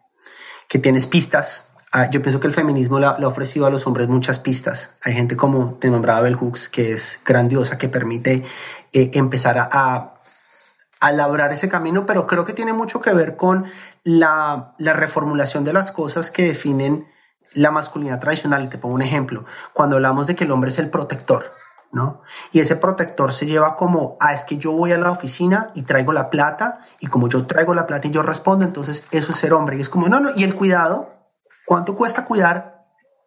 que 0.69 0.79
tienes 0.79 1.09
pistas. 1.09 1.65
Ah, 1.91 2.09
yo 2.09 2.23
pienso 2.23 2.39
que 2.39 2.47
el 2.47 2.55
feminismo 2.55 3.01
le 3.01 3.07
ha, 3.07 3.17
ofrecido 3.27 3.67
a 3.67 3.71
los 3.71 3.85
hombres 3.85 4.07
muchas 4.07 4.39
pistas. 4.39 4.95
Hay 5.03 5.15
gente 5.15 5.37
como 5.37 5.75
te 5.75 5.91
nombraba 5.91 6.21
Bell 6.21 6.37
Hooks, 6.37 6.69
que 6.69 6.93
es 6.93 7.19
grandiosa, 7.25 7.79
que 7.79 7.89
permite 7.89 8.45
eh, 8.93 9.11
empezar 9.13 9.59
a 9.59 9.69
a 9.73 10.22
labrar 11.11 11.53
ese 11.53 11.69
camino, 11.69 12.07
pero 12.07 12.29
creo 12.29 12.45
que 12.45 12.53
tiene 12.53 12.73
mucho 12.73 13.01
que 13.01 13.13
ver 13.13 13.35
con 13.35 13.65
la, 14.05 14.75
reformulación 14.79 15.65
de 15.65 15.73
las 15.73 15.91
cosas 15.91 16.31
que 16.31 16.45
definen 16.47 17.09
la 17.55 17.73
masculinidad 17.73 18.21
tradicional. 18.21 18.69
Te 18.69 18.79
pongo 18.79 18.95
un 18.95 19.03
ejemplo. 19.03 19.45
Cuando 19.73 19.97
hablamos 19.97 20.29
de 20.29 20.37
que 20.37 20.45
el 20.45 20.53
hombre 20.53 20.71
es 20.71 20.79
el 20.79 20.91
protector, 20.91 21.51
¿no? 21.91 22.23
Y 22.53 22.61
ese 22.61 22.77
protector 22.77 23.33
se 23.33 23.47
lleva 23.47 23.75
como, 23.75 24.17
ah, 24.21 24.33
es 24.33 24.45
que 24.45 24.59
yo 24.59 24.71
voy 24.71 24.93
a 24.93 24.99
la 24.99 25.11
oficina 25.11 25.71
y 25.75 25.83
traigo 25.83 26.13
la 26.13 26.31
plata, 26.31 26.83
y 27.01 27.09
como 27.09 27.29
yo 27.29 27.47
traigo 27.47 27.75
la 27.75 27.87
plata 27.87 28.07
y 28.07 28.13
yo 28.13 28.23
respondo, 28.23 28.65
entonces 28.65 29.05
eso 29.11 29.33
es 29.33 29.37
ser 29.37 29.53
hombre. 29.53 29.77
Y 29.77 29.81
es 29.81 29.89
como, 29.89 30.09
no, 30.09 30.21
no, 30.21 30.31
y 30.37 30.45
el 30.45 30.55
cuidado, 30.55 31.11
¿cuánto 31.67 31.97
cuesta 31.97 32.25
cuidar 32.25 32.72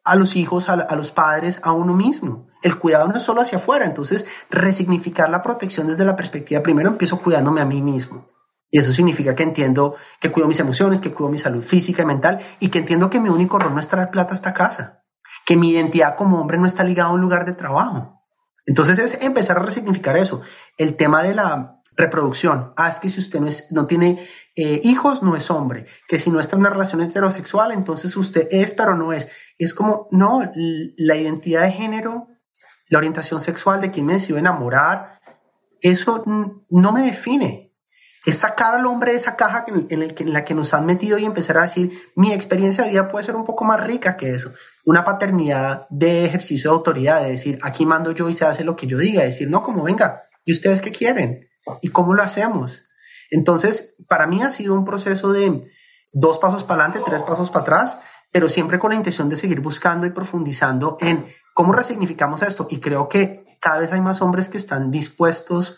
a 0.05 0.15
los 0.15 0.35
hijos, 0.35 0.69
a, 0.69 0.95
los 0.95 1.11
padres, 1.11 1.59
a 1.63 1.73
uno 1.73 1.93
mismo. 1.93 2.47
El 2.61 2.77
cuidado 2.77 3.07
no 3.07 3.17
es 3.17 3.23
solo 3.23 3.41
hacia 3.41 3.57
afuera, 3.57 3.85
entonces 3.85 4.25
resignificar 4.51 5.29
la 5.29 5.41
protección 5.41 5.87
desde 5.87 6.05
la 6.05 6.15
perspectiva, 6.15 6.61
primero 6.61 6.89
empiezo 6.89 7.19
cuidándome 7.19 7.61
a 7.61 7.65
mí 7.65 7.81
mismo. 7.81 8.27
Y 8.69 8.79
eso 8.79 8.93
significa 8.93 9.35
que 9.35 9.43
entiendo 9.43 9.95
que 10.19 10.31
cuido 10.31 10.47
mis 10.47 10.59
emociones, 10.59 11.01
que 11.01 11.11
cuido 11.11 11.31
mi 11.31 11.37
salud 11.37 11.63
física 11.63 12.03
y 12.03 12.05
mental 12.05 12.39
y 12.59 12.69
que 12.69 12.79
entiendo 12.79 13.09
que 13.09 13.19
mi 13.19 13.29
único 13.29 13.57
rol 13.57 13.73
no 13.73 13.79
es 13.79 13.87
traer 13.87 14.09
plata 14.09 14.31
a 14.31 14.35
esta 14.35 14.53
casa, 14.53 15.03
que 15.45 15.55
mi 15.55 15.71
identidad 15.71 16.15
como 16.15 16.39
hombre 16.39 16.57
no 16.57 16.67
está 16.67 16.83
ligada 16.83 17.09
a 17.09 17.13
un 17.13 17.21
lugar 17.21 17.45
de 17.45 17.53
trabajo. 17.53 18.23
Entonces 18.65 18.99
es 18.99 19.21
empezar 19.21 19.57
a 19.57 19.63
resignificar 19.63 20.17
eso. 20.17 20.41
El 20.77 20.95
tema 20.95 21.23
de 21.23 21.33
la 21.33 21.81
reproducción. 21.95 22.73
Ah, 22.75 22.89
es 22.89 22.99
que 22.99 23.09
si 23.09 23.19
usted 23.19 23.39
no, 23.39 23.47
es, 23.47 23.71
no 23.71 23.87
tiene 23.87 24.27
eh, 24.55 24.79
hijos, 24.83 25.21
no 25.21 25.35
es 25.35 25.51
hombre. 25.51 25.85
Que 26.07 26.17
si 26.17 26.29
no 26.29 26.39
está 26.39 26.55
en 26.55 26.61
una 26.61 26.69
relación 26.69 27.01
heterosexual, 27.01 27.71
entonces 27.71 28.15
usted 28.15 28.47
es, 28.51 28.73
pero 28.73 28.95
no 28.95 29.11
es. 29.11 29.27
es 29.57 29.73
como, 29.73 30.07
no, 30.11 30.49
la 30.97 31.15
identidad 31.15 31.63
de 31.63 31.71
género, 31.71 32.27
la 32.89 32.99
orientación 32.99 33.41
sexual 33.41 33.81
de 33.81 33.91
quien 33.91 34.05
me 34.05 34.13
decidió 34.13 34.37
enamorar, 34.37 35.19
eso 35.81 36.23
no 36.25 36.91
me 36.91 37.01
define. 37.01 37.73
Es 38.25 38.37
sacar 38.37 38.73
al 38.73 38.87
hombre 38.87 39.11
de 39.11 39.17
esa 39.17 39.35
caja 39.35 39.65
en, 39.67 39.87
en 40.01 40.33
la 40.33 40.45
que 40.45 40.55
nos 40.55 40.73
han 40.73 40.85
metido 40.85 41.19
y 41.19 41.25
empezar 41.25 41.57
a 41.57 41.63
decir, 41.63 41.91
mi 42.15 42.33
experiencia 42.33 42.83
de 42.83 42.89
vida 42.91 43.07
puede 43.07 43.25
ser 43.25 43.35
un 43.35 43.45
poco 43.45 43.65
más 43.65 43.81
rica 43.81 44.17
que 44.17 44.31
eso. 44.31 44.51
Una 44.85 45.03
paternidad 45.03 45.85
de 45.91 46.25
ejercicio 46.25 46.71
de 46.71 46.77
autoridad, 46.77 47.21
de 47.21 47.31
decir, 47.31 47.59
aquí 47.61 47.85
mando 47.85 48.13
yo 48.13 48.29
y 48.29 48.33
se 48.33 48.45
hace 48.45 48.63
lo 48.63 48.75
que 48.75 48.87
yo 48.87 48.97
diga, 48.97 49.21
decir, 49.21 49.49
no, 49.49 49.61
como 49.61 49.83
venga, 49.83 50.23
¿y 50.43 50.53
ustedes 50.53 50.81
qué 50.81 50.91
quieren? 50.91 51.47
¿Y 51.81 51.89
cómo 51.89 52.15
lo 52.15 52.23
hacemos? 52.23 52.85
Entonces, 53.31 53.95
para 54.07 54.27
mí 54.27 54.43
ha 54.43 54.51
sido 54.51 54.73
un 54.73 54.85
proceso 54.85 55.31
de 55.31 55.69
dos 56.11 56.39
pasos 56.39 56.63
para 56.63 56.85
adelante, 56.85 57.09
tres 57.09 57.23
pasos 57.23 57.49
para 57.49 57.63
atrás, 57.63 57.99
pero 58.31 58.49
siempre 58.49 58.79
con 58.79 58.91
la 58.91 58.95
intención 58.95 59.29
de 59.29 59.35
seguir 59.35 59.61
buscando 59.61 60.05
y 60.05 60.11
profundizando 60.11 60.97
en 60.99 61.25
cómo 61.53 61.73
resignificamos 61.73 62.41
esto. 62.41 62.67
Y 62.69 62.79
creo 62.79 63.09
que 63.09 63.45
cada 63.59 63.79
vez 63.79 63.91
hay 63.91 64.01
más 64.01 64.21
hombres 64.21 64.49
que 64.49 64.57
están 64.57 64.91
dispuestos 64.91 65.77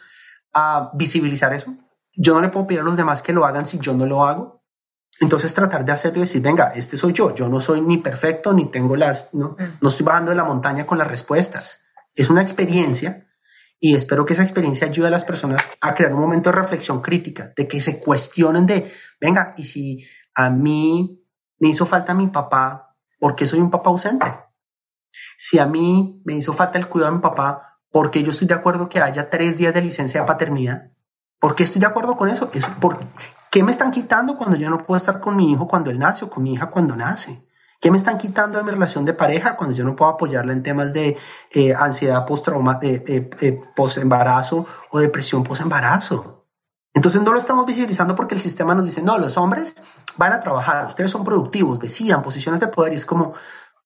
a 0.53 0.91
visibilizar 0.93 1.53
eso. 1.53 1.75
Yo 2.15 2.33
no 2.33 2.41
le 2.41 2.49
puedo 2.49 2.67
pedir 2.67 2.81
a 2.81 2.83
los 2.83 2.97
demás 2.97 3.21
que 3.21 3.33
lo 3.33 3.45
hagan 3.45 3.67
si 3.67 3.79
yo 3.79 3.93
no 3.93 4.05
lo 4.05 4.25
hago. 4.25 4.63
Entonces 5.19 5.53
tratar 5.53 5.85
de 5.85 5.91
hacerlo 5.91 6.19
y 6.19 6.21
decir, 6.21 6.41
venga, 6.41 6.73
este 6.75 6.97
soy 6.97 7.13
yo, 7.13 7.33
yo 7.33 7.49
no 7.49 7.59
soy 7.59 7.81
ni 7.81 7.97
perfecto, 7.97 8.53
ni 8.53 8.65
tengo 8.69 8.95
las, 8.95 9.33
no, 9.33 9.55
mm. 9.57 9.77
no 9.81 9.89
estoy 9.89 10.05
bajando 10.05 10.31
de 10.31 10.37
la 10.37 10.43
montaña 10.43 10.85
con 10.85 10.97
las 10.97 11.07
respuestas. 11.07 11.81
Es 12.13 12.29
una 12.29 12.41
experiencia 12.41 13.26
y 13.79 13.95
espero 13.95 14.25
que 14.25 14.33
esa 14.33 14.43
experiencia 14.43 14.87
ayude 14.87 15.07
a 15.07 15.11
las 15.11 15.23
personas 15.23 15.61
a 15.81 15.93
crear 15.93 16.13
un 16.13 16.19
momento 16.19 16.49
de 16.49 16.55
reflexión 16.55 17.01
crítica, 17.01 17.53
de 17.55 17.67
que 17.67 17.81
se 17.81 17.99
cuestionen 17.99 18.65
de, 18.65 18.91
venga, 19.21 19.53
y 19.57 19.63
si 19.65 20.05
a 20.33 20.49
mí 20.49 21.23
me 21.59 21.69
hizo 21.69 21.85
falta 21.85 22.13
mi 22.13 22.27
papá, 22.27 22.95
¿por 23.19 23.35
qué 23.35 23.45
soy 23.45 23.59
un 23.59 23.69
papá 23.69 23.89
ausente? 23.89 24.25
Si 25.37 25.59
a 25.59 25.65
mí 25.65 26.21
me 26.25 26.35
hizo 26.35 26.53
falta 26.53 26.77
el 26.77 26.87
cuidado 26.87 27.11
de 27.11 27.17
mi 27.17 27.21
papá, 27.21 27.79
¿por 27.91 28.11
qué 28.11 28.23
yo 28.23 28.31
estoy 28.31 28.47
de 28.47 28.53
acuerdo 28.55 28.89
que 28.89 28.99
haya 28.99 29.29
tres 29.29 29.57
días 29.57 29.73
de 29.73 29.81
licencia 29.81 30.21
de 30.21 30.27
paternidad? 30.27 30.91
¿Por 31.39 31.55
qué 31.55 31.63
estoy 31.63 31.79
de 31.79 31.87
acuerdo 31.87 32.17
con 32.17 32.29
eso? 32.29 32.49
eso 32.53 32.67
¿por 32.81 32.99
¿Qué 33.51 33.63
me 33.63 33.71
están 33.71 33.91
quitando 33.91 34.37
cuando 34.37 34.57
yo 34.57 34.69
no 34.69 34.85
puedo 34.85 34.97
estar 34.97 35.19
con 35.19 35.35
mi 35.35 35.51
hijo 35.51 35.67
cuando 35.67 35.89
él 35.89 35.99
nace 35.99 36.25
o 36.25 36.29
con 36.29 36.43
mi 36.43 36.53
hija 36.53 36.69
cuando 36.69 36.95
nace? 36.95 37.46
¿Qué 37.79 37.91
me 37.91 37.97
están 37.97 38.17
quitando 38.17 38.57
de 38.57 38.63
mi 38.63 38.71
relación 38.71 39.05
de 39.05 39.13
pareja 39.13 39.55
cuando 39.55 39.75
yo 39.75 39.83
no 39.83 39.95
puedo 39.95 40.11
apoyarla 40.11 40.53
en 40.53 40.63
temas 40.63 40.93
de 40.93 41.17
eh, 41.51 41.75
ansiedad 41.75 42.25
post-embarazo 42.25 44.57
eh, 44.57 44.61
eh, 44.61 44.65
o 44.91 44.99
depresión 44.99 45.43
post-embarazo? 45.43 46.45
Entonces 46.93 47.21
no 47.21 47.31
lo 47.31 47.37
estamos 47.37 47.67
visibilizando 47.67 48.15
porque 48.15 48.33
el 48.33 48.41
sistema 48.41 48.73
nos 48.73 48.85
dice, 48.85 49.03
no, 49.03 49.19
los 49.19 49.37
hombres 49.37 49.75
van 50.17 50.33
a 50.33 50.39
trabajar, 50.39 50.87
ustedes 50.87 51.11
son 51.11 51.23
productivos, 51.23 51.79
decidan, 51.79 52.23
posiciones 52.23 52.59
de 52.59 52.69
poder, 52.69 52.93
y 52.93 52.95
es 52.95 53.05
como, 53.05 53.35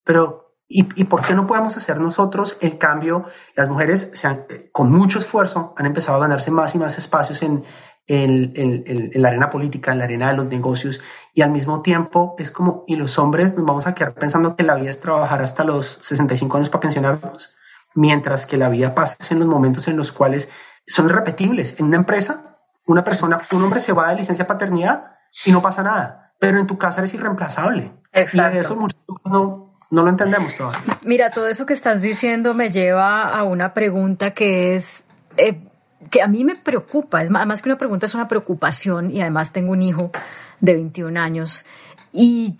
pero 0.05 0.55
¿y, 0.69 1.03
por 1.03 1.21
qué 1.21 1.33
no 1.33 1.45
podemos 1.45 1.75
hacer 1.75 1.99
nosotros 1.99 2.55
el 2.61 2.77
cambio? 2.77 3.25
Las 3.55 3.67
mujeres, 3.67 4.11
se 4.13 4.69
con 4.71 4.89
mucho 4.89 5.19
esfuerzo, 5.19 5.73
han 5.75 5.85
empezado 5.85 6.17
a 6.17 6.21
ganarse 6.21 6.51
más 6.51 6.73
y 6.73 6.77
más 6.77 6.97
espacios 6.97 7.41
en, 7.41 7.65
en, 8.07 8.53
en, 8.55 9.21
la 9.21 9.29
arena 9.29 9.49
política, 9.49 9.91
en 9.91 9.99
la 9.99 10.05
arena 10.05 10.29
de 10.29 10.37
los 10.37 10.47
negocios, 10.47 10.99
y 11.33 11.41
al 11.41 11.51
mismo 11.51 11.81
tiempo 11.81 12.35
es 12.37 12.51
como, 12.51 12.83
y 12.87 12.95
los 12.95 13.17
hombres 13.17 13.55
nos 13.55 13.65
vamos 13.65 13.87
a 13.87 13.95
quedar 13.95 14.13
pensando 14.13 14.55
que 14.55 14.63
la 14.63 14.75
vida 14.75 14.89
es 14.89 14.99
trabajar 14.99 15.41
hasta 15.41 15.63
los 15.63 15.99
65 16.01 16.57
años 16.57 16.69
para 16.69 16.81
pensionarnos, 16.81 17.53
mientras 17.93 18.45
que 18.45 18.57
la 18.57 18.69
vida 18.69 18.93
pasa 18.93 19.15
en 19.29 19.39
los 19.39 19.47
momentos 19.47 19.87
en 19.87 19.97
los 19.97 20.11
cuales 20.11 20.49
son 20.85 21.07
irrepetibles. 21.07 21.75
En 21.79 21.85
una 21.85 21.97
empresa, 21.97 22.57
una 22.85 23.03
persona, 23.03 23.41
un 23.51 23.63
hombre 23.63 23.79
se 23.79 23.93
va 23.93 24.09
de 24.09 24.17
licencia 24.17 24.47
paternidad 24.47 25.15
y 25.45 25.51
no 25.51 25.61
pasa 25.61 25.83
nada, 25.83 26.33
pero 26.39 26.59
en 26.59 26.67
tu 26.67 26.77
casa 26.77 27.01
eres 27.01 27.13
irreemplazable. 27.13 27.91
Exacto. 28.11 28.57
Y 28.57 28.59
eso 28.59 28.75
muchos 28.75 28.99
no, 29.25 29.77
no 29.89 30.03
lo 30.03 30.09
entendemos 30.09 30.55
todavía. 30.55 30.79
Mira, 31.03 31.29
todo 31.29 31.47
eso 31.47 31.65
que 31.65 31.73
estás 31.73 32.01
diciendo 32.01 32.53
me 32.53 32.69
lleva 32.69 33.23
a 33.23 33.43
una 33.43 33.73
pregunta 33.73 34.31
que 34.31 34.75
es... 34.75 35.05
Eh, 35.37 35.61
que 36.09 36.21
a 36.21 36.27
mí 36.27 36.43
me 36.43 36.55
preocupa, 36.55 37.21
es 37.21 37.29
más 37.29 37.61
que 37.61 37.69
una 37.69 37.77
pregunta, 37.77 38.05
es 38.05 38.15
una 38.15 38.27
preocupación 38.27 39.11
y 39.11 39.21
además 39.21 39.53
tengo 39.53 39.71
un 39.71 39.81
hijo 39.81 40.11
de 40.59 40.73
21 40.73 41.19
años 41.19 41.65
y, 42.11 42.57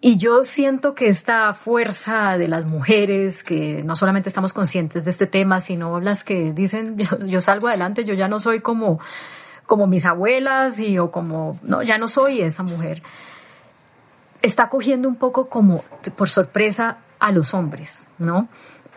y 0.00 0.18
yo 0.18 0.44
siento 0.44 0.94
que 0.94 1.08
esta 1.08 1.54
fuerza 1.54 2.36
de 2.36 2.48
las 2.48 2.66
mujeres, 2.66 3.42
que 3.42 3.82
no 3.84 3.96
solamente 3.96 4.28
estamos 4.28 4.52
conscientes 4.52 5.04
de 5.04 5.10
este 5.10 5.26
tema, 5.26 5.60
sino 5.60 6.00
las 6.00 6.24
que 6.24 6.52
dicen, 6.52 6.96
yo, 7.26 7.40
salgo 7.40 7.68
adelante, 7.68 8.04
yo 8.04 8.14
ya 8.14 8.28
no 8.28 8.38
soy 8.38 8.60
como, 8.60 9.00
como 9.66 9.86
mis 9.86 10.04
abuelas 10.04 10.78
y 10.78 10.98
o 10.98 11.10
como, 11.10 11.58
no, 11.62 11.82
ya 11.82 11.98
no 11.98 12.06
soy 12.08 12.42
esa 12.42 12.62
mujer, 12.62 13.02
está 14.42 14.68
cogiendo 14.68 15.08
un 15.08 15.16
poco 15.16 15.48
como 15.48 15.82
por 16.16 16.28
sorpresa 16.28 16.98
a 17.18 17.32
los 17.32 17.54
hombres, 17.54 18.06
¿no? 18.18 18.48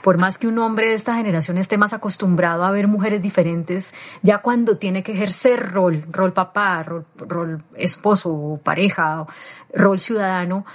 Por 0.07 0.21
más 0.21 0.37
que 0.37 0.47
un 0.47 0.57
hombre 0.59 0.87
de 0.87 0.93
esta 0.93 1.15
generación 1.15 1.57
esté 1.57 1.77
más 1.77 1.91
acostumbrado 1.91 2.63
a 2.63 2.71
ver 2.71 2.87
mujeres 2.87 3.21
diferentes, 3.21 3.93
ya 4.21 4.37
cuando 4.37 4.77
tiene 4.77 5.03
que 5.03 5.11
ejercer 5.11 5.73
rol, 5.73 6.01
rol 6.09 6.31
papá, 6.31 6.81
rol, 6.81 7.61
esposo, 7.75 8.57
pareja, 8.63 9.25
rol 9.73 9.99
ciudadano, 9.99 10.65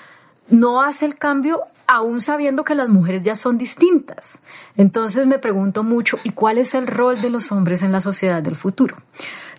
no 0.51 0.83
hace 0.83 1.07
el 1.07 1.15
cambio 1.17 1.63
aún 1.87 2.21
sabiendo 2.21 2.63
que 2.63 2.75
las 2.75 2.91
mujeres 2.91 3.23
ya 3.23 3.35
son 3.35 3.57
distintas. 3.57 4.39
Entonces 4.77 5.27
me 5.27 5.39
pregunto 5.39 5.83
mucho, 5.83 6.19
¿y 6.25 6.33
cuál 6.33 6.59
es 6.59 6.75
el 6.75 6.87
rol 6.87 7.19
de 7.19 7.31
los 7.31 7.53
hombres 7.53 7.81
en 7.83 7.91
la 7.91 8.01
sociedad 8.01 8.43
del 8.43 8.55
futuro? 8.55 8.99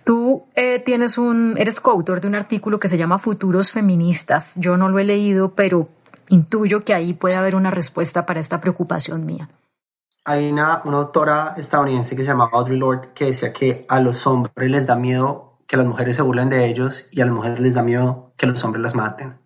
Tú 0.03 0.43
eh, 0.53 0.83
tienes 0.85 1.17
un, 1.17 1.55
eres 1.57 1.81
coautor 1.81 2.21
de 2.21 2.27
un 2.27 2.35
artículo 2.35 2.77
que 2.77 2.89
se 2.89 2.97
llama 2.99 3.17
Futuros 3.17 3.71
Feministas. 3.71 4.53
Yo 4.57 4.77
no 4.77 4.87
lo 4.87 4.99
he 4.99 5.03
leído, 5.03 5.55
pero 5.55 5.89
intuyo 6.29 6.81
que 6.81 6.93
ahí 6.93 7.15
puede 7.15 7.37
haber 7.37 7.55
una 7.55 7.71
respuesta 7.71 8.27
para 8.27 8.39
esta 8.39 8.61
preocupación 8.61 9.25
mía. 9.25 9.49
Hay 10.25 10.49
una, 10.49 10.81
una 10.85 10.97
autora 10.97 11.53
estadounidense 11.57 12.15
que 12.15 12.21
se 12.21 12.29
llama 12.29 12.49
Audre 12.53 12.77
Lorde 12.77 13.09
que 13.13 13.25
decía 13.25 13.51
que 13.51 13.85
a 13.89 13.99
los 13.99 14.25
hombres 14.25 14.71
les 14.71 14.87
da 14.87 14.95
miedo 14.95 15.59
que 15.67 15.75
las 15.75 15.85
mujeres 15.85 16.15
se 16.15 16.21
burlen 16.21 16.49
de 16.49 16.65
ellos 16.65 17.07
y 17.11 17.19
a 17.19 17.25
las 17.25 17.33
mujeres 17.33 17.59
les 17.59 17.73
da 17.73 17.81
miedo 17.81 18.33
que 18.37 18.47
los 18.47 18.63
hombres 18.63 18.81
las 18.81 18.95
maten. 18.95 19.37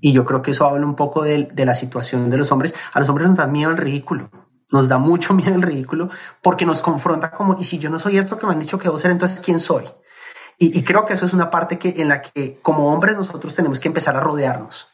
Y 0.00 0.12
yo 0.12 0.24
creo 0.24 0.42
que 0.42 0.50
eso 0.50 0.64
habla 0.64 0.84
un 0.84 0.96
poco 0.96 1.22
de, 1.22 1.48
de 1.52 1.64
la 1.64 1.74
situación 1.74 2.30
de 2.30 2.36
los 2.36 2.50
hombres. 2.50 2.74
A 2.92 2.98
los 2.98 3.08
hombres 3.08 3.28
nos 3.28 3.36
da 3.36 3.46
miedo 3.46 3.70
el 3.70 3.76
ridículo. 3.76 4.28
Nos 4.72 4.88
da 4.88 4.98
mucho 4.98 5.34
miedo 5.34 5.54
el 5.54 5.62
ridículo 5.62 6.10
porque 6.42 6.66
nos 6.66 6.82
confronta 6.82 7.30
como, 7.30 7.56
y 7.60 7.64
si 7.64 7.78
yo 7.78 7.88
no 7.88 8.00
soy 8.00 8.18
esto 8.18 8.38
que 8.38 8.46
me 8.46 8.54
han 8.54 8.58
dicho 8.58 8.76
que 8.76 8.84
debo 8.84 8.98
ser, 8.98 9.12
entonces 9.12 9.38
¿quién 9.38 9.60
soy? 9.60 9.84
Y, 10.58 10.76
y 10.76 10.82
creo 10.82 11.06
que 11.06 11.14
eso 11.14 11.26
es 11.26 11.32
una 11.32 11.48
parte 11.48 11.78
que, 11.78 11.94
en 11.96 12.08
la 12.08 12.22
que 12.22 12.58
como 12.60 12.92
hombres 12.92 13.16
nosotros 13.16 13.54
tenemos 13.54 13.78
que 13.78 13.86
empezar 13.86 14.16
a 14.16 14.20
rodearnos 14.20 14.88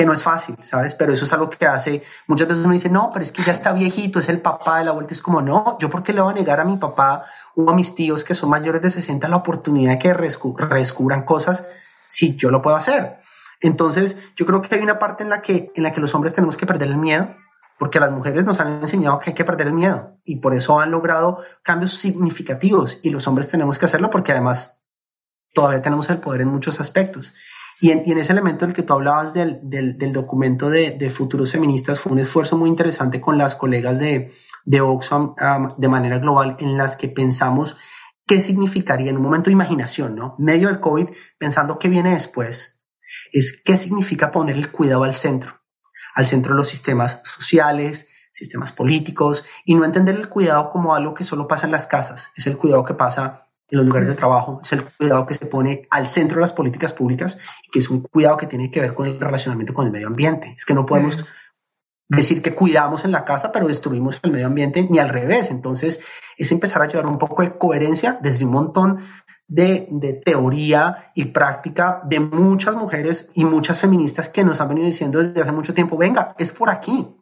que 0.00 0.06
no 0.06 0.14
es 0.14 0.22
fácil, 0.22 0.56
¿sabes? 0.64 0.94
Pero 0.94 1.12
eso 1.12 1.26
es 1.26 1.32
algo 1.34 1.50
que 1.50 1.66
hace, 1.66 2.02
muchas 2.26 2.48
veces 2.48 2.64
uno 2.64 2.72
dice, 2.72 2.88
no, 2.88 3.10
pero 3.12 3.22
es 3.22 3.32
que 3.32 3.42
ya 3.42 3.52
está 3.52 3.74
viejito, 3.74 4.18
es 4.18 4.30
el 4.30 4.40
papá 4.40 4.78
de 4.78 4.86
la 4.86 4.92
vuelta, 4.92 5.12
es 5.12 5.20
como, 5.20 5.42
no, 5.42 5.76
yo 5.78 5.90
por 5.90 6.02
qué 6.02 6.14
le 6.14 6.22
voy 6.22 6.32
a 6.32 6.34
negar 6.36 6.58
a 6.58 6.64
mi 6.64 6.78
papá 6.78 7.26
o 7.54 7.68
a 7.68 7.74
mis 7.74 7.94
tíos 7.94 8.24
que 8.24 8.34
son 8.34 8.48
mayores 8.48 8.80
de 8.80 8.88
60 8.88 9.28
la 9.28 9.36
oportunidad 9.36 9.92
de 9.92 9.98
que 9.98 10.14
redescubran 10.14 11.26
cosas 11.26 11.66
si 12.08 12.34
yo 12.34 12.50
lo 12.50 12.62
puedo 12.62 12.76
hacer. 12.76 13.20
Entonces, 13.60 14.16
yo 14.36 14.46
creo 14.46 14.62
que 14.62 14.74
hay 14.74 14.80
una 14.80 14.98
parte 14.98 15.22
en 15.22 15.28
la 15.28 15.42
que, 15.42 15.70
en 15.74 15.82
la 15.82 15.92
que 15.92 16.00
los 16.00 16.14
hombres 16.14 16.32
tenemos 16.32 16.56
que 16.56 16.64
perder 16.64 16.88
el 16.88 16.96
miedo, 16.96 17.36
porque 17.78 18.00
las 18.00 18.10
mujeres 18.10 18.42
nos 18.44 18.58
han 18.58 18.80
enseñado 18.80 19.18
que 19.18 19.28
hay 19.28 19.34
que 19.34 19.44
perder 19.44 19.66
el 19.66 19.74
miedo 19.74 20.16
y 20.24 20.36
por 20.36 20.54
eso 20.54 20.80
han 20.80 20.92
logrado 20.92 21.42
cambios 21.62 21.92
significativos 21.92 23.00
y 23.02 23.10
los 23.10 23.26
hombres 23.26 23.50
tenemos 23.50 23.76
que 23.76 23.84
hacerlo 23.84 24.08
porque 24.08 24.32
además 24.32 24.80
todavía 25.52 25.82
tenemos 25.82 26.08
el 26.08 26.20
poder 26.20 26.40
en 26.40 26.48
muchos 26.48 26.80
aspectos. 26.80 27.34
Y 27.80 27.90
en, 27.92 28.18
ese 28.18 28.32
elemento 28.32 28.66
del 28.66 28.74
que 28.74 28.82
tú 28.82 28.92
hablabas 28.92 29.32
del, 29.32 29.62
documento 30.12 30.68
de, 30.68 31.10
futuros 31.10 31.52
feministas 31.52 31.98
fue 31.98 32.12
un 32.12 32.18
esfuerzo 32.18 32.56
muy 32.56 32.68
interesante 32.68 33.20
con 33.20 33.38
las 33.38 33.54
colegas 33.54 33.98
de, 33.98 34.34
de 34.66 34.80
Oxfam 34.82 35.34
um, 35.40 35.74
de 35.78 35.88
manera 35.88 36.18
global 36.18 36.56
en 36.60 36.76
las 36.76 36.96
que 36.96 37.08
pensamos 37.08 37.76
qué 38.26 38.42
significaría 38.42 39.10
en 39.10 39.16
un 39.16 39.22
momento 39.22 39.46
de 39.46 39.54
imaginación, 39.54 40.14
¿no? 40.14 40.36
Medio 40.38 40.68
del 40.68 40.78
COVID, 40.78 41.08
pensando 41.38 41.78
qué 41.78 41.88
viene 41.88 42.12
después, 42.12 42.82
es 43.32 43.62
qué 43.64 43.78
significa 43.78 44.30
poner 44.30 44.56
el 44.56 44.70
cuidado 44.70 45.04
al 45.04 45.14
centro, 45.14 45.60
al 46.14 46.26
centro 46.26 46.52
de 46.52 46.58
los 46.58 46.68
sistemas 46.68 47.22
sociales, 47.24 48.08
sistemas 48.32 48.72
políticos, 48.72 49.44
y 49.64 49.74
no 49.74 49.84
entender 49.84 50.16
el 50.16 50.28
cuidado 50.28 50.68
como 50.70 50.94
algo 50.94 51.14
que 51.14 51.24
solo 51.24 51.48
pasa 51.48 51.66
en 51.66 51.72
las 51.72 51.86
casas, 51.86 52.28
es 52.36 52.46
el 52.46 52.58
cuidado 52.58 52.84
que 52.84 52.94
pasa 52.94 53.49
en 53.70 53.78
los 53.78 53.86
lugares 53.86 54.08
de 54.08 54.14
trabajo, 54.14 54.60
es 54.62 54.72
el 54.72 54.84
cuidado 54.84 55.26
que 55.26 55.34
se 55.34 55.46
pone 55.46 55.86
al 55.90 56.06
centro 56.06 56.36
de 56.36 56.42
las 56.42 56.52
políticas 56.52 56.92
públicas 56.92 57.38
que 57.70 57.78
es 57.78 57.90
un 57.90 58.02
cuidado 58.02 58.36
que 58.36 58.46
tiene 58.46 58.70
que 58.70 58.80
ver 58.80 58.94
con 58.94 59.06
el 59.06 59.20
relacionamiento 59.20 59.74
con 59.74 59.86
el 59.86 59.92
medio 59.92 60.08
ambiente. 60.08 60.54
Es 60.56 60.64
que 60.64 60.74
no 60.74 60.86
podemos 60.86 61.24
decir 62.08 62.42
que 62.42 62.54
cuidamos 62.54 63.04
en 63.04 63.12
la 63.12 63.24
casa, 63.24 63.52
pero 63.52 63.68
destruimos 63.68 64.18
el 64.22 64.32
medio 64.32 64.46
ambiente, 64.46 64.86
ni 64.90 64.98
al 64.98 65.08
revés. 65.08 65.50
Entonces, 65.50 66.00
es 66.36 66.50
empezar 66.50 66.82
a 66.82 66.88
llevar 66.88 67.06
un 67.06 67.18
poco 67.18 67.42
de 67.42 67.56
coherencia 67.56 68.18
desde 68.20 68.44
un 68.44 68.50
montón 68.50 68.98
de, 69.46 69.86
de, 69.90 70.14
teoría 70.14 71.12
y 71.14 71.26
práctica 71.26 72.02
de 72.04 72.20
muchas 72.20 72.74
mujeres 72.74 73.30
y 73.34 73.44
muchas 73.44 73.80
feministas 73.80 74.28
que 74.28 74.44
nos 74.44 74.60
han 74.60 74.68
venido 74.68 74.86
diciendo 74.86 75.22
desde 75.22 75.42
hace 75.42 75.52
mucho 75.52 75.74
tiempo, 75.74 75.96
venga, 75.96 76.34
es 76.38 76.52
por 76.52 76.70
aquí. 76.70 77.16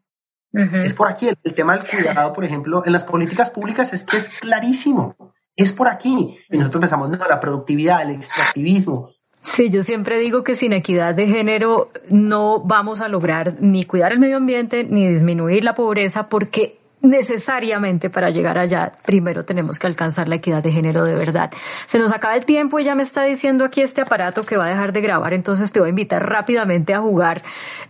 Es 0.53 0.95
por 0.95 1.09
aquí. 1.09 1.29
el, 1.29 1.55
tema 1.55 1.77
del 1.77 1.87
cuidado, 1.87 2.33
por 2.33 2.45
ejemplo, 2.45 2.83
en 2.87 2.93
las 2.93 3.05
políticas 3.05 3.51
públicas 3.51 3.93
es 3.93 4.05
que 4.05 4.17
es 4.17 4.29
clarísimo 4.41 5.15
es 5.59 5.73
por 5.73 5.89
aquí. 5.89 6.39
Y 6.49 6.57
nosotros 6.57 6.81
pensamos, 6.81 7.11
no, 7.11 7.19
la 7.19 7.41
productividad, 7.41 8.03
el 8.03 8.13
extractivismo. 8.13 9.11
Sí, 9.43 9.71
yo 9.71 9.83
siempre 9.83 10.19
digo 10.19 10.43
que 10.43 10.55
sin 10.55 10.73
equidad 10.73 11.15
de 11.15 11.27
género 11.27 11.91
no 12.09 12.61
vamos 12.61 13.01
a 13.01 13.09
lograr 13.09 13.55
ni 13.61 13.85
cuidar 13.85 14.13
el 14.13 14.19
medio 14.19 14.37
ambiente 14.37 14.85
ni 14.85 15.07
disminuir 15.09 15.65
la 15.65 15.75
pobreza 15.75 16.29
porque 16.29 16.79
necesariamente 17.01 18.11
para 18.11 18.31
llegar 18.31 18.59
allá, 18.59 18.93
primero 19.05 19.45
tenemos 19.45 19.79
que 19.79 19.87
alcanzar 19.87 20.29
la 20.29 20.37
equidad 20.37 20.63
de 20.63 20.73
género 20.73 21.05
de 21.05 21.15
verdad. 21.15 21.51
Se 21.87 21.99
nos 21.99 22.13
acaba 22.13 22.35
el 22.35 22.45
tiempo 22.45 22.79
y 22.79 22.85
ya 22.85 22.95
me 22.95 23.03
está 23.03 23.23
diciendo 23.25 23.65
aquí 23.65 23.81
este 23.81 24.01
aparato 24.01 24.43
que 24.43 24.57
va 24.57 24.67
a 24.67 24.69
dejar 24.69 24.93
de 24.93 25.01
grabar, 25.01 25.35
entonces 25.35 25.73
te 25.73 25.81
voy 25.81 25.89
a 25.89 25.91
invitar 25.91 26.29
rápidamente 26.29 26.95
a 26.95 27.01
jugar 27.01 27.43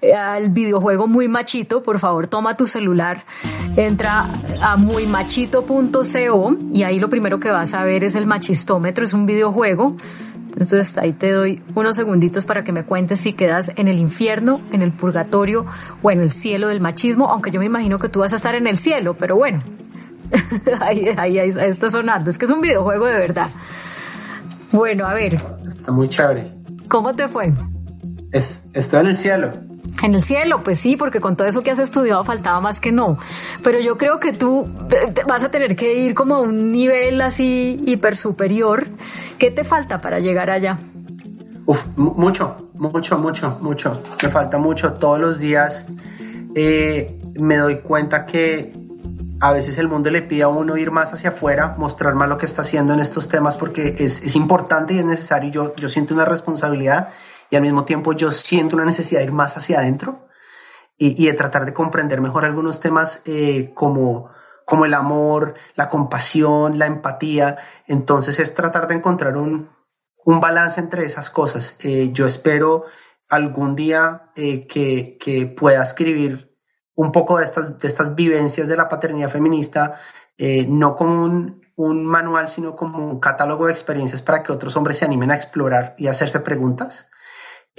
eh, 0.03 0.15
al 0.15 0.51
videojuego 0.51 1.07
Muy 1.07 1.29
Machito. 1.29 1.83
Por 1.83 1.99
favor, 1.99 2.27
toma 2.27 2.57
tu 2.57 2.67
celular, 2.67 3.25
entra 3.77 4.31
a 4.61 4.77
muymachito.co 4.77 6.57
y 6.73 6.83
ahí 6.83 6.99
lo 6.99 7.09
primero 7.09 7.39
que 7.39 7.51
vas 7.51 7.75
a 7.75 7.85
ver 7.85 8.05
es 8.05 8.15
el 8.15 8.27
machistómetro, 8.27 9.05
es 9.05 9.15
un 9.15 9.27
videojuego 9.27 9.97
entonces 10.61 10.99
ahí 10.99 11.13
te 11.13 11.31
doy 11.31 11.63
unos 11.75 11.95
segunditos 11.95 12.45
para 12.45 12.65
que 12.65 12.73
me 12.73 12.85
cuentes 12.85 13.21
si 13.21 13.33
quedas 13.33 13.73
en 13.77 13.87
el 13.87 13.99
infierno, 13.99 14.61
en 14.73 14.83
el 14.83 14.93
purgatorio 14.93 15.67
o 16.03 16.11
en 16.11 16.21
el 16.21 16.31
cielo 16.31 16.69
del 16.69 16.81
machismo, 16.81 17.29
aunque 17.29 17.51
yo 17.51 17.61
me 17.61 17.67
imagino 17.67 17.99
que 17.99 18.09
tú 18.09 18.21
vas 18.21 18.33
a 18.33 18.37
estar 18.37 18.55
en 18.55 18.67
el 18.67 18.77
cielo, 18.77 19.15
pero 19.15 19.37
bueno, 19.37 19.63
ahí, 20.81 21.09
ahí, 21.17 21.39
ahí, 21.39 21.51
está 21.51 21.89
sonando, 21.89 22.29
es 22.31 22.39
que 22.39 22.47
es 22.47 22.51
un 22.51 22.61
videojuego 22.61 23.07
de 23.07 23.15
verdad. 23.15 23.49
Bueno, 24.73 25.07
a 25.07 25.15
ver. 25.15 25.35
Está 25.35 25.93
muy 25.93 26.09
chévere. 26.09 26.53
¿Cómo 26.89 27.15
te 27.15 27.29
fue? 27.29 27.53
Es, 28.33 28.65
estoy 28.75 29.01
en 29.01 29.07
el 29.07 29.15
cielo. 29.15 29.53
En 30.03 30.15
el 30.15 30.23
cielo, 30.23 30.63
pues 30.63 30.79
sí, 30.79 30.97
porque 30.97 31.21
con 31.21 31.37
todo 31.37 31.49
eso 31.49 31.63
que 31.63 31.71
has 31.71 31.79
estudiado 31.79 32.23
faltaba 32.25 32.61
más 32.61 32.81
que 32.81 32.93
no. 32.93 33.19
Pero 33.63 33.81
yo 33.81 33.97
creo 33.97 34.21
que 34.21 34.33
tú 34.33 34.69
vas 35.27 35.43
a 35.43 35.51
tener 35.51 35.75
que 35.77 35.99
ir 35.99 36.15
como 36.15 36.37
a 36.37 36.41
un 36.41 36.69
nivel 36.69 37.21
así 37.21 37.83
hiper 37.85 38.17
superior. 38.17 38.87
¿Qué 39.39 39.51
te 39.51 39.65
falta 39.65 39.99
para 40.01 40.21
llegar 40.21 40.51
allá? 40.51 40.79
Uf, 41.67 41.85
mucho, 41.97 42.71
mucho, 42.75 43.19
mucho, 43.19 43.59
mucho. 43.61 44.03
Me 44.23 44.29
falta 44.29 44.57
mucho. 44.59 44.95
Todos 44.95 45.19
los 45.19 45.39
días 45.39 45.85
eh, 46.55 47.21
me 47.35 47.57
doy 47.57 47.81
cuenta 47.81 48.25
que 48.25 48.73
a 49.41 49.53
veces 49.53 49.79
el 49.79 49.89
mundo 49.89 50.11
le 50.11 50.23
pide 50.23 50.45
a 50.45 50.49
uno 50.49 50.77
ir 50.77 50.91
más 50.91 51.13
hacia 51.13 51.31
afuera, 51.31 51.75
mostrar 51.77 52.15
más 52.15 52.29
lo 52.29 52.39
que 52.39 52.47
está 52.47 52.63
haciendo 52.63 52.95
en 52.95 53.01
estos 53.01 53.29
temas 53.29 53.57
porque 53.57 53.97
es, 53.99 54.23
es 54.23 54.35
importante 54.35 54.95
y 54.95 54.99
es 54.99 55.05
necesario. 55.05 55.51
Yo, 55.51 55.77
yo 55.77 55.89
siento 55.89 56.15
una 56.15 56.25
responsabilidad 56.25 57.09
y 57.51 57.57
al 57.57 57.63
mismo 57.63 57.85
tiempo 57.85 58.13
yo 58.13 58.33
siento 58.33 58.77
una 58.77 58.85
necesidad 58.85 59.21
de 59.21 59.27
ir 59.27 59.33
más 59.33 59.57
hacia 59.57 59.79
adentro 59.79 60.27
y, 60.97 61.27
de 61.27 61.33
tratar 61.35 61.65
de 61.65 61.73
comprender 61.73 62.21
mejor 62.21 62.45
algunos 62.45 62.81
temas 62.81 63.23
eh, 63.25 63.73
como, 63.75 64.31
como 64.65 64.85
el 64.85 64.95
amor, 64.95 65.55
la 65.77 65.89
compasión, 65.89 66.79
la 66.79 66.87
empatía. 66.87 67.59
Entonces 67.87 68.39
es 68.41 68.55
tratar 68.55 68.89
de 68.89 68.97
encontrar 68.97 69.37
un, 69.37 69.71
un 70.25 70.41
balance 70.41 70.81
entre 70.81 71.05
esas 71.05 71.31
cosas. 71.31 71.77
Eh, 71.81 72.11
yo 72.13 72.27
espero 72.27 72.85
algún 73.29 73.77
día 73.77 74.31
eh, 74.35 74.67
que, 74.67 75.17
que, 75.21 75.47
pueda 75.47 75.83
escribir 75.83 76.57
un 76.95 77.13
poco 77.13 77.39
de 77.39 77.45
estas, 77.45 77.79
de 77.79 77.87
estas 77.87 78.15
vivencias 78.15 78.67
de 78.67 78.77
la 78.77 78.89
paternidad 78.89 79.31
feminista, 79.31 80.01
no 80.39 80.95
como 80.97 81.25
un 81.25 81.61
un 81.79 82.05
manual, 82.05 82.49
sino 82.49 82.75
como 82.75 82.99
un 82.99 83.21
catálogo 83.21 83.67
de 83.67 83.73
experiencias 83.73 84.21
para 84.21 84.43
que 84.43 84.51
otros 84.51 84.77
hombres 84.77 84.99
se 84.99 85.05
animen 85.05 85.31
a 85.31 85.37
explorar 85.37 85.95
y 85.97 86.09
hacerse 86.09 86.41
preguntas. 86.41 87.09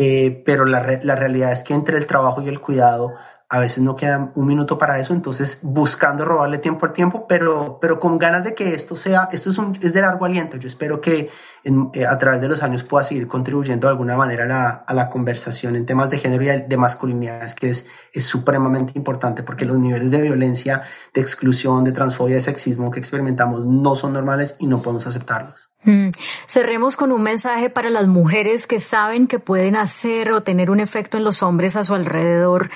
Eh, 0.02 0.44
pero 0.46 0.64
la, 0.64 1.02
la 1.04 1.16
realidad 1.18 1.52
es 1.52 1.62
que 1.62 1.74
entre 1.74 1.98
el 1.98 2.08
trabajo 2.08 2.42
y 2.42 2.48
el 2.48 2.62
cuidado 2.62 3.16
a 3.52 3.60
veces 3.60 3.80
no 3.80 3.96
queda 3.96 4.32
un 4.36 4.46
minuto 4.46 4.78
para 4.78 5.00
eso, 5.00 5.12
entonces 5.12 5.58
buscando 5.64 6.24
robarle 6.24 6.60
tiempo 6.60 6.86
al 6.86 6.94
tiempo, 6.94 7.26
pero, 7.28 7.80
pero 7.82 8.00
con 8.00 8.20
ganas 8.20 8.44
de 8.44 8.54
que 8.54 8.76
esto 8.76 8.96
sea, 8.96 9.28
esto 9.32 9.50
es, 9.50 9.58
un, 9.58 9.76
es 9.82 9.92
de 9.92 10.02
largo 10.02 10.26
aliento. 10.26 10.58
Yo 10.58 10.68
espero 10.68 11.02
que 11.02 11.32
eh, 11.64 12.06
a 12.06 12.20
través 12.20 12.42
de 12.42 12.48
los 12.48 12.62
años 12.62 12.84
pueda 12.84 13.04
seguir 13.04 13.28
contribuyendo 13.28 13.88
de 13.88 13.92
alguna 13.92 14.16
manera 14.16 14.44
a 14.44 14.48
la, 14.48 14.70
a 14.70 14.94
la 14.94 15.10
conversación 15.10 15.76
en 15.76 15.88
temas 15.88 16.12
de 16.12 16.20
género 16.20 16.44
y 16.44 16.68
de 16.68 16.78
masculinidades, 16.78 17.56
que 17.56 17.72
es, 17.72 17.88
es 18.14 18.24
supremamente 18.24 18.94
importante 18.96 19.42
porque 19.42 19.66
los 19.66 19.80
niveles 19.80 20.12
de 20.12 20.22
violencia, 20.22 20.84
de 21.16 21.22
exclusión, 21.22 21.84
de 21.84 21.92
transfobia, 21.92 22.36
de 22.36 22.42
sexismo 22.42 22.92
que 22.92 23.00
experimentamos 23.00 23.66
no 23.66 23.96
son 23.96 24.14
normales 24.14 24.58
y 24.60 24.68
no 24.68 24.84
podemos 24.84 25.08
aceptarlos. 25.08 25.72
Mm. 25.86 26.10
Cerremos 26.46 26.96
con 26.96 27.12
un 27.12 27.24
mensaje 27.24 27.72
para 27.72 27.90
las 27.90 28.06
mujeres 28.06 28.68
que 28.68 28.80
saben 28.80 29.26
que 29.26 29.40
pueden 29.40 29.76
hacer 29.76 30.34
o 30.34 30.44
tener 30.44 30.70
un 30.70 30.80
efecto 30.80 31.18
en 31.18 31.24
los 31.24 31.42
hombres 31.42 31.76
a 31.78 31.84
su 31.84 31.96
alrededor 31.96 32.70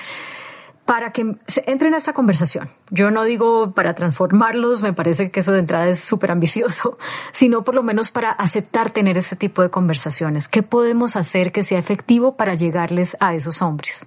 para 0.84 1.12
que 1.12 1.36
entren 1.66 1.94
a 1.94 1.96
esta 1.96 2.12
conversación. 2.12 2.68
Yo 2.90 3.10
no 3.10 3.24
digo 3.24 3.72
para 3.72 3.94
transformarlos, 3.94 4.82
me 4.82 4.92
parece 4.92 5.30
que 5.30 5.40
eso 5.40 5.52
de 5.52 5.60
entrada 5.60 5.88
es 5.88 6.00
súper 6.00 6.30
ambicioso, 6.30 6.98
sino 7.32 7.64
por 7.64 7.74
lo 7.74 7.82
menos 7.82 8.10
para 8.10 8.30
aceptar 8.30 8.90
tener 8.90 9.16
este 9.18 9.36
tipo 9.36 9.62
de 9.62 9.70
conversaciones. 9.70 10.48
¿Qué 10.48 10.62
podemos 10.62 11.16
hacer 11.16 11.52
que 11.52 11.62
sea 11.62 11.78
efectivo 11.78 12.36
para 12.36 12.54
llegarles 12.54 13.16
a 13.20 13.34
esos 13.34 13.62
hombres? 13.62 14.06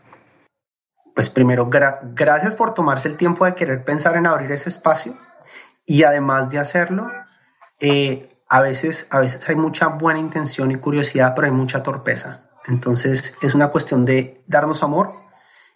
Pues 1.15 1.29
primero, 1.29 1.67
gracias 1.69 2.53
por 2.53 2.75
tomarse 2.75 3.07
el 3.07 3.17
tiempo 3.17 3.45
de 3.45 3.55
querer 3.55 3.83
pensar 3.83 4.15
en 4.17 4.27
abrir 4.27 4.51
ese 4.51 4.69
espacio 4.69 5.17
y 5.83 6.03
además 6.03 6.51
de 6.51 6.59
hacerlo, 6.59 7.09
eh, 7.79 8.43
a, 8.47 8.61
veces, 8.61 9.07
a 9.09 9.19
veces 9.19 9.41
hay 9.49 9.55
mucha 9.55 9.87
buena 9.87 10.19
intención 10.19 10.69
y 10.69 10.75
curiosidad, 10.75 11.33
pero 11.35 11.47
hay 11.47 11.53
mucha 11.53 11.81
torpeza. 11.81 12.43
Entonces 12.67 13.33
es 13.41 13.55
una 13.55 13.69
cuestión 13.69 14.05
de 14.05 14.43
darnos 14.45 14.83
amor 14.83 15.11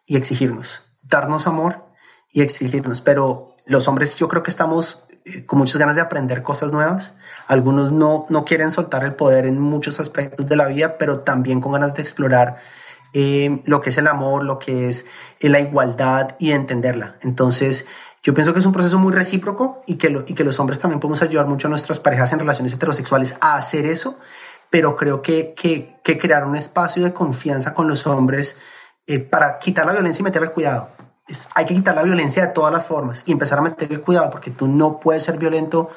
y 0.05 0.15
exigirnos 0.15 0.90
darnos 1.01 1.47
amor 1.47 1.85
y 2.31 2.41
exigirnos. 2.41 3.01
Pero 3.01 3.47
los 3.65 3.87
hombres 3.87 4.15
yo 4.15 4.27
creo 4.27 4.43
que 4.43 4.51
estamos 4.51 5.03
eh, 5.25 5.45
con 5.45 5.59
muchas 5.59 5.77
ganas 5.77 5.95
de 5.95 6.01
aprender 6.01 6.43
cosas 6.43 6.71
nuevas. 6.71 7.15
Algunos 7.47 7.91
no, 7.91 8.25
no 8.29 8.45
quieren 8.45 8.71
soltar 8.71 9.03
el 9.03 9.15
poder 9.15 9.45
en 9.45 9.59
muchos 9.59 9.99
aspectos 9.99 10.47
de 10.47 10.55
la 10.55 10.67
vida, 10.67 10.97
pero 10.97 11.21
también 11.21 11.61
con 11.61 11.73
ganas 11.73 11.93
de 11.93 12.01
explorar 12.01 12.57
eh, 13.13 13.61
lo 13.65 13.81
que 13.81 13.89
es 13.89 13.97
el 13.97 14.07
amor, 14.07 14.43
lo 14.43 14.57
que 14.57 14.87
es 14.87 15.05
eh, 15.39 15.49
la 15.49 15.59
igualdad 15.59 16.35
y 16.39 16.51
entenderla. 16.51 17.17
Entonces, 17.21 17.85
yo 18.23 18.33
pienso 18.33 18.53
que 18.53 18.59
es 18.59 18.65
un 18.65 18.71
proceso 18.71 18.97
muy 18.97 19.11
recíproco 19.13 19.81
y 19.85 19.95
que, 19.95 20.23
y 20.27 20.33
que 20.33 20.43
los 20.43 20.59
hombres 20.59 20.79
también 20.79 20.99
podemos 20.99 21.21
ayudar 21.21 21.47
mucho 21.47 21.67
a 21.67 21.69
nuestras 21.69 21.99
parejas 21.99 22.31
en 22.31 22.39
relaciones 22.39 22.73
heterosexuales 22.73 23.35
a 23.41 23.55
hacer 23.55 23.85
eso, 23.85 24.17
pero 24.69 24.95
creo 24.95 25.21
que, 25.21 25.53
que, 25.55 25.99
que 26.03 26.17
crear 26.17 26.45
un 26.45 26.55
espacio 26.55 27.03
de 27.03 27.13
confianza 27.13 27.73
con 27.73 27.87
los 27.87 28.07
hombres 28.07 28.57
eh, 29.07 29.19
para 29.19 29.57
quitar 29.59 29.85
la 29.85 29.93
violencia 29.93 30.21
y 30.21 30.23
meter 30.23 30.43
el 30.43 30.51
cuidado. 30.51 30.89
hay 31.55 31.65
que 31.65 31.75
quitar 31.75 31.95
la 31.95 32.03
violencia 32.03 32.47
de 32.47 32.53
todas 32.53 32.73
las 32.73 32.85
formas 32.85 33.23
y 33.25 33.31
empezar 33.31 33.59
a 33.59 33.61
meter 33.61 33.91
el 33.91 34.01
cuidado, 34.01 34.29
porque 34.29 34.51
tú 34.51 34.67
no 34.67 34.99
puedes 34.99 35.23
ser 35.23 35.37
violento 35.37 35.89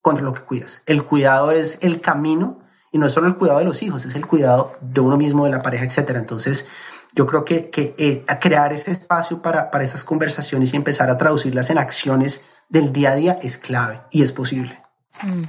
contra 0.00 0.24
lo 0.24 0.32
que 0.32 0.42
cuidas. 0.42 0.82
El 0.86 1.04
cuidado 1.04 1.50
es 1.50 1.78
el 1.82 2.00
camino 2.00 2.60
y 2.90 2.98
no 2.98 3.06
es 3.06 3.12
solo 3.12 3.26
el 3.26 3.36
cuidado 3.36 3.58
de 3.58 3.66
los 3.66 3.82
hijos, 3.82 4.04
es 4.04 4.14
el 4.14 4.26
cuidado 4.26 4.72
de 4.80 5.00
uno 5.00 5.16
mismo, 5.16 5.44
de 5.44 5.50
la 5.50 5.62
pareja, 5.62 5.84
etc. 5.84 6.10
Entonces, 6.16 6.66
yo 7.12 7.26
creo 7.26 7.44
que, 7.44 7.70
que 7.70 7.94
eh, 7.98 8.24
crear 8.40 8.72
ese 8.72 8.92
espacio 8.92 9.42
para, 9.42 9.70
para 9.70 9.84
esas 9.84 10.04
conversaciones 10.04 10.72
y 10.72 10.76
empezar 10.76 11.10
a 11.10 11.18
traducirlas 11.18 11.70
en 11.70 11.78
acciones 11.78 12.42
del 12.68 12.92
día 12.92 13.12
a 13.12 13.16
día 13.16 13.38
es 13.42 13.56
clave 13.56 14.00
y 14.10 14.22
es 14.22 14.32
posible. 14.32 14.80
Mm. 15.22 15.42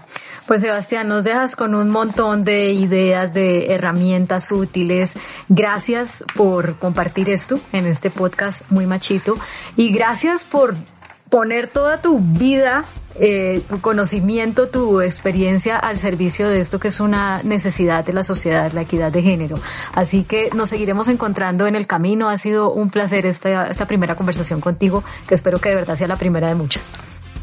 Pues 0.49 0.61
Sebastián, 0.61 1.07
nos 1.07 1.23
dejas 1.23 1.55
con 1.55 1.75
un 1.75 1.91
montón 1.91 2.43
de 2.43 2.71
ideas, 2.71 3.31
de 3.35 3.71
herramientas 3.71 4.51
útiles. 4.51 5.15
Gracias 5.47 6.23
por 6.35 6.79
compartir 6.79 7.29
esto 7.29 7.59
en 7.71 7.85
este 7.85 8.09
podcast 8.09 8.67
muy 8.71 8.87
machito 8.87 9.37
y 9.75 9.91
gracias 9.91 10.43
por 10.43 10.73
poner 11.29 11.67
toda 11.67 12.01
tu 12.01 12.17
vida, 12.17 12.85
eh, 13.13 13.61
tu 13.69 13.79
conocimiento, 13.79 14.69
tu 14.69 15.01
experiencia 15.01 15.77
al 15.77 15.99
servicio 15.99 16.49
de 16.49 16.61
esto 16.61 16.79
que 16.79 16.87
es 16.87 16.99
una 16.99 17.43
necesidad 17.43 18.03
de 18.03 18.13
la 18.13 18.23
sociedad, 18.23 18.71
la 18.71 18.81
equidad 18.81 19.11
de 19.11 19.21
género. 19.21 19.57
Así 19.93 20.23
que 20.23 20.49
nos 20.55 20.69
seguiremos 20.69 21.09
encontrando 21.09 21.67
en 21.67 21.75
el 21.75 21.85
camino. 21.85 22.27
Ha 22.27 22.37
sido 22.37 22.71
un 22.71 22.89
placer 22.89 23.27
esta, 23.27 23.67
esta 23.67 23.85
primera 23.85 24.15
conversación 24.15 24.61
contigo, 24.61 25.03
que 25.27 25.35
espero 25.35 25.59
que 25.59 25.69
de 25.69 25.75
verdad 25.75 25.93
sea 25.93 26.07
la 26.07 26.17
primera 26.17 26.47
de 26.47 26.55
muchas. 26.55 26.99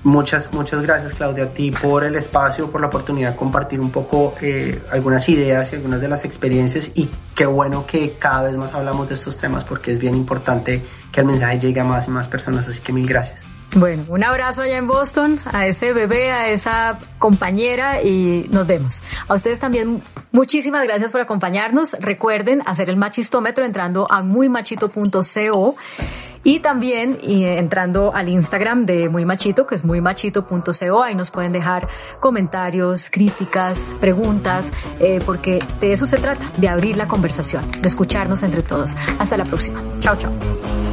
Muchas, 0.06 0.52
muchas 0.52 0.82
gracias 0.82 1.14
Claudia 1.14 1.42
a 1.42 1.48
ti 1.48 1.72
por 1.72 2.04
el 2.04 2.14
espacio, 2.14 2.70
por 2.70 2.80
la 2.80 2.86
oportunidad 2.86 3.32
de 3.32 3.36
compartir 3.36 3.80
un 3.80 3.90
poco 3.90 4.36
eh, 4.40 4.80
algunas 4.92 5.28
ideas 5.28 5.72
y 5.72 5.74
algunas 5.74 6.00
de 6.00 6.06
las 6.06 6.24
experiencias 6.24 6.92
y 6.94 7.10
qué 7.34 7.44
bueno 7.44 7.86
que 7.88 8.16
cada 8.16 8.44
vez 8.44 8.56
más 8.56 8.72
hablamos 8.72 9.08
de 9.08 9.16
estos 9.16 9.36
temas 9.36 9.64
porque 9.64 9.90
es 9.90 9.98
bien 9.98 10.14
importante 10.14 10.84
que 11.10 11.22
el 11.22 11.26
mensaje 11.26 11.58
llegue 11.58 11.80
a 11.80 11.84
más 11.84 12.06
y 12.06 12.12
más 12.12 12.28
personas, 12.28 12.68
así 12.68 12.80
que 12.82 12.92
mil 12.92 13.04
gracias. 13.04 13.42
Bueno, 13.74 14.04
un 14.08 14.22
abrazo 14.22 14.62
allá 14.62 14.76
en 14.76 14.86
Boston, 14.86 15.40
a 15.44 15.66
ese 15.66 15.92
bebé, 15.92 16.30
a 16.30 16.50
esa 16.50 17.00
compañera 17.18 18.00
y 18.00 18.46
nos 18.52 18.64
vemos. 18.64 19.02
A 19.26 19.34
ustedes 19.34 19.58
también 19.58 20.04
muchísimas 20.30 20.84
gracias 20.84 21.10
por 21.10 21.20
acompañarnos. 21.20 21.96
Recuerden 21.98 22.62
hacer 22.64 22.90
el 22.90 22.96
machistómetro 22.96 23.64
entrando 23.64 24.06
a 24.08 24.22
muymachito.co 24.22 25.74
y 26.46 26.60
también 26.60 27.18
entrando 27.22 28.14
al 28.14 28.28
Instagram 28.28 28.86
de 28.86 29.08
Muy 29.08 29.24
Machito, 29.24 29.66
que 29.66 29.74
es 29.74 29.84
muymachito.co, 29.84 31.02
ahí 31.02 31.16
nos 31.16 31.32
pueden 31.32 31.50
dejar 31.50 31.88
comentarios, 32.20 33.10
críticas, 33.10 33.96
preguntas, 34.00 34.72
eh, 35.00 35.18
porque 35.26 35.58
de 35.80 35.90
eso 35.90 36.06
se 36.06 36.18
trata, 36.18 36.52
de 36.56 36.68
abrir 36.68 36.96
la 36.96 37.08
conversación, 37.08 37.68
de 37.82 37.88
escucharnos 37.88 38.44
entre 38.44 38.62
todos. 38.62 38.94
Hasta 39.18 39.36
la 39.36 39.44
próxima. 39.44 39.82
Chao, 39.98 40.14
chao. 40.14 40.85